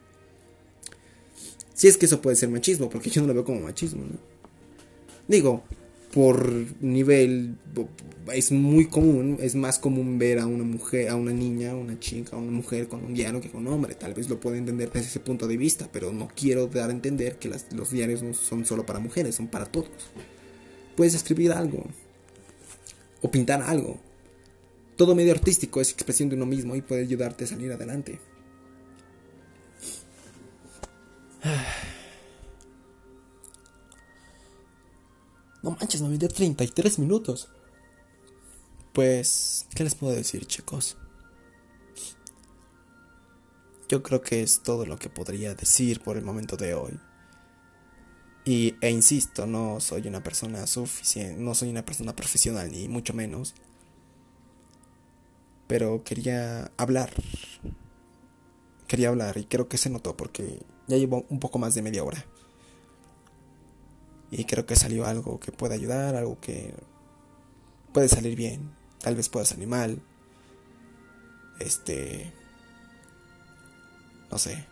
Si 1.73 1.87
es 1.87 1.97
que 1.97 2.07
eso 2.07 2.21
puede 2.21 2.35
ser 2.35 2.49
machismo, 2.49 2.89
porque 2.89 3.09
yo 3.09 3.21
no 3.21 3.27
lo 3.27 3.33
veo 3.33 3.45
como 3.45 3.61
machismo, 3.61 4.03
¿no? 4.03 4.17
Digo, 5.27 5.63
por 6.17 6.49
nivel 6.81 7.57
es 8.33 8.51
muy 8.51 8.87
común, 8.87 9.37
es 9.39 9.53
más 9.53 9.77
común 9.77 10.17
ver 10.17 10.39
a 10.39 10.47
una 10.47 10.63
mujer, 10.63 11.09
a 11.09 11.15
una 11.15 11.31
niña, 11.31 11.73
a 11.73 11.75
una 11.75 11.99
chica, 11.99 12.35
a 12.35 12.39
una 12.39 12.49
mujer 12.49 12.87
con 12.87 13.05
un 13.05 13.13
diario 13.13 13.39
que 13.39 13.51
con 13.51 13.67
un 13.67 13.71
hombre. 13.71 13.93
Tal 13.93 14.15
vez 14.15 14.27
lo 14.27 14.39
pueda 14.39 14.57
entender 14.57 14.91
desde 14.91 15.09
ese 15.09 15.19
punto 15.19 15.47
de 15.47 15.57
vista, 15.57 15.87
pero 15.93 16.11
no 16.11 16.27
quiero 16.35 16.65
dar 16.65 16.89
a 16.89 16.91
entender 16.91 17.37
que 17.37 17.51
los 17.75 17.91
diarios 17.91 18.23
no 18.23 18.33
son 18.33 18.65
solo 18.65 18.83
para 18.83 18.97
mujeres, 18.97 19.35
son 19.35 19.45
para 19.45 19.67
todos. 19.67 19.91
Puedes 20.95 21.13
escribir 21.13 21.51
algo 21.51 21.85
o 23.21 23.29
pintar 23.29 23.61
algo. 23.61 23.99
Todo 24.95 25.13
medio 25.13 25.33
artístico 25.33 25.81
es 25.81 25.91
expresión 25.91 26.29
de 26.29 26.35
uno 26.35 26.47
mismo 26.47 26.75
y 26.75 26.81
puede 26.81 27.03
ayudarte 27.03 27.43
a 27.43 27.47
salir 27.47 27.71
adelante. 27.71 28.17
No 35.67 35.75
manches, 35.77 36.01
me 36.01 36.17
de 36.17 36.29
33 36.29 36.97
minutos. 36.97 37.49
Pues, 38.93 39.67
¿qué 39.75 39.83
les 39.83 39.95
puedo 39.95 40.15
decir, 40.15 40.45
chicos? 40.45 40.95
Yo 43.89 44.01
creo 44.01 44.21
que 44.21 44.41
es 44.41 44.63
todo 44.63 44.85
lo 44.85 44.97
que 44.97 45.09
podría 45.09 45.55
decir 45.55 45.99
por 45.99 46.15
el 46.15 46.23
momento 46.23 46.55
de 46.55 46.73
hoy. 46.73 46.97
Y, 48.45 48.75
e 48.79 48.89
insisto, 48.91 49.45
no 49.45 49.81
soy 49.81 50.07
una 50.07 50.23
persona 50.23 50.65
suficiente, 50.67 51.41
no 51.41 51.53
soy 51.53 51.69
una 51.69 51.83
persona 51.83 52.15
profesional, 52.15 52.71
ni 52.71 52.87
mucho 52.87 53.13
menos. 53.13 53.53
Pero 55.67 56.01
quería 56.05 56.71
hablar. 56.77 57.11
Quería 58.87 59.09
hablar 59.09 59.37
y 59.37 59.43
creo 59.43 59.67
que 59.67 59.77
se 59.77 59.89
notó 59.89 60.15
porque 60.15 60.61
ya 60.87 60.95
llevo 60.95 61.25
un 61.27 61.41
poco 61.41 61.59
más 61.59 61.75
de 61.75 61.81
media 61.81 62.05
hora. 62.05 62.25
Y 64.31 64.45
creo 64.45 64.65
que 64.65 64.75
salió 64.75 65.05
algo 65.05 65.39
que 65.39 65.51
puede 65.51 65.75
ayudar, 65.75 66.15
algo 66.15 66.39
que 66.39 66.73
puede 67.93 68.09
salir 68.09 68.35
bien, 68.35 68.71
tal 68.99 69.15
vez 69.15 69.29
pueda 69.29 69.45
salir 69.45 69.67
mal. 69.67 70.01
Este... 71.59 72.33
No 74.29 74.37
sé. 74.37 74.65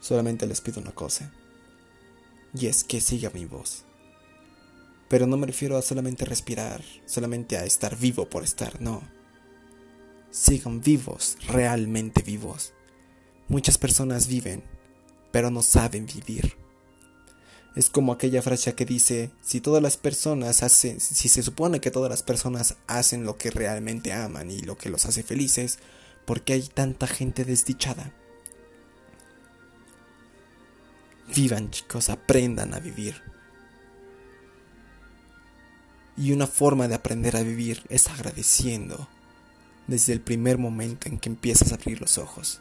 Solamente 0.00 0.46
les 0.46 0.60
pido 0.60 0.80
una 0.80 0.92
cosa. 0.92 1.32
Y 2.54 2.66
es 2.66 2.84
que 2.84 3.00
siga 3.00 3.30
mi 3.30 3.46
voz. 3.46 3.84
Pero 5.08 5.26
no 5.26 5.36
me 5.38 5.46
refiero 5.46 5.78
a 5.78 5.82
solamente 5.82 6.24
respirar, 6.26 6.82
solamente 7.06 7.56
a 7.56 7.64
estar 7.64 7.96
vivo 7.96 8.28
por 8.28 8.44
estar, 8.44 8.80
no. 8.80 9.02
Sigan 10.30 10.82
vivos, 10.82 11.38
realmente 11.46 12.22
vivos. 12.22 12.74
Muchas 13.48 13.78
personas 13.78 14.26
viven, 14.28 14.62
pero 15.32 15.50
no 15.50 15.62
saben 15.62 16.04
vivir. 16.04 16.56
Es 17.74 17.90
como 17.90 18.12
aquella 18.12 18.42
frase 18.42 18.74
que 18.74 18.84
dice, 18.84 19.30
si 19.42 19.60
todas 19.60 19.82
las 19.82 19.96
personas 19.96 20.62
hacen, 20.62 21.00
si 21.00 21.28
se 21.28 21.42
supone 21.42 21.80
que 21.80 21.90
todas 21.90 22.10
las 22.10 22.22
personas 22.22 22.76
hacen 22.86 23.24
lo 23.24 23.36
que 23.36 23.50
realmente 23.50 24.12
aman 24.12 24.50
y 24.50 24.60
lo 24.60 24.76
que 24.76 24.90
los 24.90 25.06
hace 25.06 25.22
felices, 25.22 25.78
¿por 26.24 26.42
qué 26.42 26.54
hay 26.54 26.62
tanta 26.62 27.06
gente 27.06 27.44
desdichada? 27.44 28.12
Vivan 31.34 31.70
chicos, 31.70 32.08
aprendan 32.08 32.74
a 32.74 32.80
vivir. 32.80 33.22
Y 36.16 36.32
una 36.32 36.48
forma 36.48 36.88
de 36.88 36.96
aprender 36.96 37.36
a 37.36 37.42
vivir 37.42 37.84
es 37.90 38.08
agradeciendo 38.08 39.08
desde 39.86 40.12
el 40.12 40.20
primer 40.20 40.58
momento 40.58 41.08
en 41.08 41.18
que 41.18 41.28
empiezas 41.28 41.70
a 41.70 41.76
abrir 41.76 42.00
los 42.00 42.18
ojos. 42.18 42.60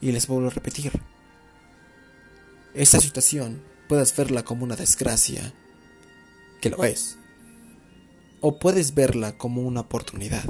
Y 0.00 0.12
les 0.12 0.26
vuelvo 0.26 0.48
a 0.48 0.50
repetir, 0.50 0.92
esta 2.74 3.00
situación 3.00 3.62
puedes 3.88 4.16
verla 4.16 4.44
como 4.44 4.64
una 4.64 4.76
desgracia, 4.76 5.52
que 6.60 6.70
lo 6.70 6.84
es, 6.84 7.18
o 8.40 8.58
puedes 8.58 8.94
verla 8.94 9.36
como 9.36 9.62
una 9.62 9.80
oportunidad. 9.80 10.44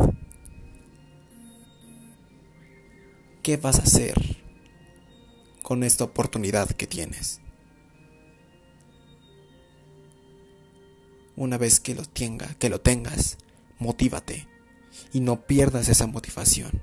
¿qué 3.43 3.57
vas 3.57 3.79
a 3.79 3.83
hacer 3.83 4.15
con 5.63 5.83
esta 5.83 6.05
oportunidad 6.05 6.71
que 6.71 6.87
tienes? 6.87 7.41
Una 11.37 11.57
vez 11.57 11.81
que 11.81 11.95
lo 11.95 12.05
tenga, 12.05 12.55
que 12.55 12.69
lo 12.69 12.81
tengas, 12.81 13.39
motívate 13.79 14.47
y 15.13 15.21
no 15.21 15.47
pierdas 15.47 15.89
esa 15.89 16.07
motivación. 16.07 16.83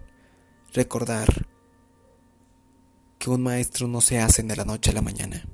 Recordar 0.74 1.47
que 3.28 3.32
un 3.34 3.44
maestro 3.44 3.90
no 3.90 4.00
se 4.00 4.20
hace 4.20 4.42
de 4.42 4.56
la 4.56 4.64
noche 4.64 4.92
a 4.92 4.94
la 4.94 5.02
mañana, 5.02 5.46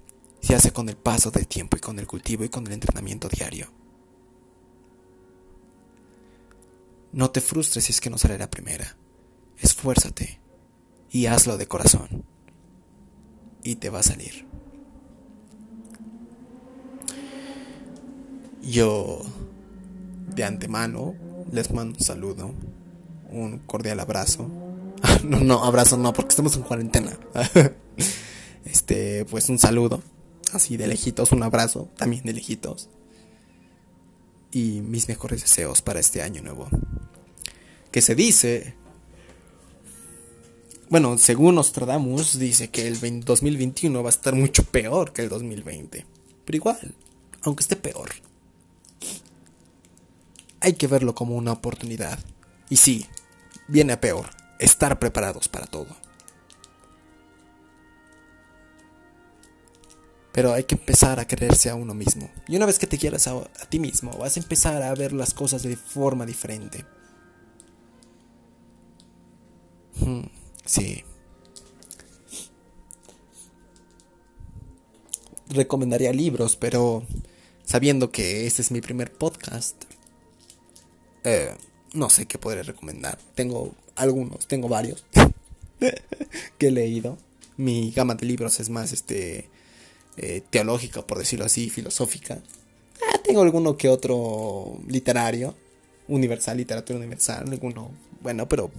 se 0.42 0.54
hace 0.54 0.72
con 0.72 0.90
el 0.90 0.96
paso 0.96 1.32
del 1.32 1.48
tiempo 1.48 1.76
y 1.76 1.80
con 1.80 1.98
el 1.98 2.06
cultivo 2.06 2.44
y 2.44 2.50
con 2.50 2.68
el 2.68 2.74
entrenamiento 2.74 3.28
diario. 3.28 3.68
No 7.14 7.32
te 7.32 7.42
frustres 7.42 7.86
si 7.86 7.92
es 7.92 8.00
que 8.00 8.12
no 8.12 8.20
sale 8.20 8.38
la 8.38 8.52
primera. 8.52 8.96
Esfuérzate 9.58 10.40
y 11.10 11.26
hazlo 11.26 11.58
de 11.58 11.68
corazón. 11.68 12.24
Y 13.64 13.78
te 13.78 13.90
va 13.90 14.02
a 14.02 14.04
salir. 14.04 14.46
Yo, 18.62 19.24
de 20.36 20.44
antemano, 20.44 21.16
les 21.52 21.72
mando 21.72 21.98
un 21.98 22.04
saludo, 22.04 22.54
un 23.32 23.58
cordial 23.66 24.00
abrazo. 24.00 24.63
no, 25.24 25.40
no, 25.40 25.64
abrazo 25.64 25.98
no, 25.98 26.14
porque 26.14 26.30
estamos 26.30 26.56
en 26.56 26.64
cuarentena. 26.64 27.18
este, 28.66 29.26
pues 29.26 29.50
un 29.50 29.60
saludo, 29.60 30.02
así 30.54 30.78
de 30.78 30.88
lejitos, 30.88 31.32
un 31.32 31.44
abrazo, 31.44 31.90
también 31.98 32.24
de 32.24 32.34
lejitos. 32.34 32.90
Y 34.52 34.82
mis 34.82 35.08
mejores 35.08 35.42
deseos 35.42 35.82
para 35.82 36.00
este 36.00 36.22
año 36.22 36.42
nuevo. 36.42 36.70
Que 37.92 38.02
se 38.02 38.16
dice 38.16 38.76
bueno, 40.94 41.18
según 41.18 41.56
Nostradamus, 41.56 42.38
dice 42.38 42.70
que 42.70 42.88
el 42.88 43.00
2021 43.26 44.04
va 44.04 44.10
a 44.10 44.12
estar 44.12 44.36
mucho 44.36 44.64
peor 44.64 45.12
que 45.12 45.24
el 45.24 45.30
2020. 45.30 46.06
Pero 46.46 46.56
igual, 46.56 46.94
aunque 47.42 47.64
esté 47.64 47.76
peor, 47.76 48.12
hay 50.60 50.74
que 50.74 50.86
verlo 50.86 51.16
como 51.16 51.36
una 51.36 51.52
oportunidad. 51.52 52.20
Y 52.70 52.76
sí, 52.76 53.08
viene 53.68 53.94
a 53.94 54.02
peor, 54.02 54.28
estar 54.64 54.98
preparados 54.98 55.48
para 55.48 55.68
todo. 55.68 55.88
Pero 60.32 60.54
hay 60.54 60.64
que 60.64 60.76
empezar 60.76 61.20
a 61.20 61.28
quererse 61.28 61.70
a 61.70 61.76
uno 61.76 61.94
mismo. 61.94 62.30
Y 62.48 62.56
una 62.56 62.66
vez 62.66 62.80
que 62.80 62.88
te 62.88 62.98
quieras 62.98 63.28
a, 63.28 63.44
ti 63.70 63.80
mismo, 63.80 64.12
vas 64.18 64.36
a 64.36 64.40
empezar 64.40 64.82
a 64.82 64.96
ver 64.96 65.14
las 65.14 65.34
cosas 65.34 65.62
de 65.62 65.76
forma 65.76 66.26
diferente. 66.26 66.86
Hmm. 70.00 70.24
Sí. 70.66 71.04
Recomendaría 75.50 76.12
libros, 76.14 76.56
pero 76.56 77.06
sabiendo 77.64 78.12
que 78.12 78.48
este 78.48 78.64
es 78.64 78.72
mi 78.72 78.82
primer 78.82 79.14
podcast, 79.14 79.84
eh, 81.24 81.56
no 81.94 82.10
sé 82.10 82.26
qué 82.26 82.38
podré 82.38 82.64
recomendar. 82.64 83.18
Tengo 83.36 83.74
algunos, 83.96 84.48
tengo 84.48 84.68
varios 84.68 85.06
que 86.58 86.68
he 86.68 86.72
leído. 86.72 87.18
Mi 87.58 87.92
gama 87.92 88.16
de 88.16 88.26
libros 88.26 88.60
es 88.60 88.70
más 88.70 88.92
este 88.92 89.50
eh, 90.18 90.42
teológica, 90.50 91.06
por 91.06 91.20
decirlo 91.20 91.46
así, 91.46 91.70
filosófica. 91.70 92.42
Ah, 93.02 93.20
tengo 93.24 93.42
alguno 93.42 93.78
que 93.78 93.90
otro 93.90 94.80
literario, 94.88 95.56
universal, 96.08 96.58
literatura 96.58 97.00
universal, 97.00 97.46
alguno 97.50 97.92
bueno, 98.22 98.48
pero 98.48 98.72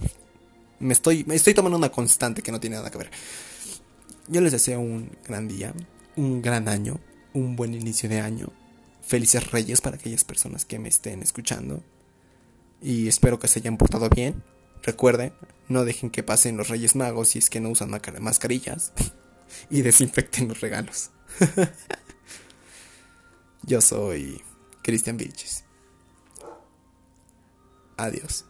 me 0.79 0.93
estoy, 0.93 1.23
me 1.23 1.35
estoy 1.35 1.53
tomando 1.53 1.77
una 1.77 1.91
constante 1.91 2.41
que 2.41 2.51
no 2.51 2.59
tiene 2.59 2.77
nada 2.77 2.89
que 2.89 2.97
ver. 2.97 3.11
Yo 4.27 4.41
les 4.41 4.51
deseo 4.51 4.79
un 4.79 5.11
gran 5.25 5.47
día, 5.47 5.73
un 6.15 6.41
gran 6.41 6.67
año, 6.67 6.99
un 7.33 7.55
buen 7.55 7.73
inicio 7.73 8.09
de 8.09 8.19
año. 8.19 8.51
Felices 9.03 9.51
Reyes 9.51 9.81
para 9.81 9.97
aquellas 9.97 10.23
personas 10.23 10.65
que 10.65 10.79
me 10.79 10.89
estén 10.89 11.21
escuchando. 11.21 11.83
Y 12.85 13.07
espero 13.07 13.39
que 13.39 13.47
se 13.47 13.57
hayan 13.57 13.77
portado 13.77 14.09
bien. 14.09 14.43
Recuerden, 14.83 15.33
no 15.67 15.85
dejen 15.85 16.11
que 16.11 16.21
pasen 16.21 16.55
los 16.55 16.67
Reyes 16.67 16.95
Magos 16.95 17.29
si 17.29 17.39
es 17.39 17.49
que 17.49 17.59
no 17.59 17.69
usan 17.69 17.89
mascarillas. 18.19 18.93
y 19.71 19.81
desinfecten 19.81 20.47
los 20.47 20.61
regalos. 20.61 21.09
Yo 23.63 23.81
soy 23.81 24.39
Cristian 24.83 25.17
Vilches. 25.17 25.63
Adiós. 27.97 28.45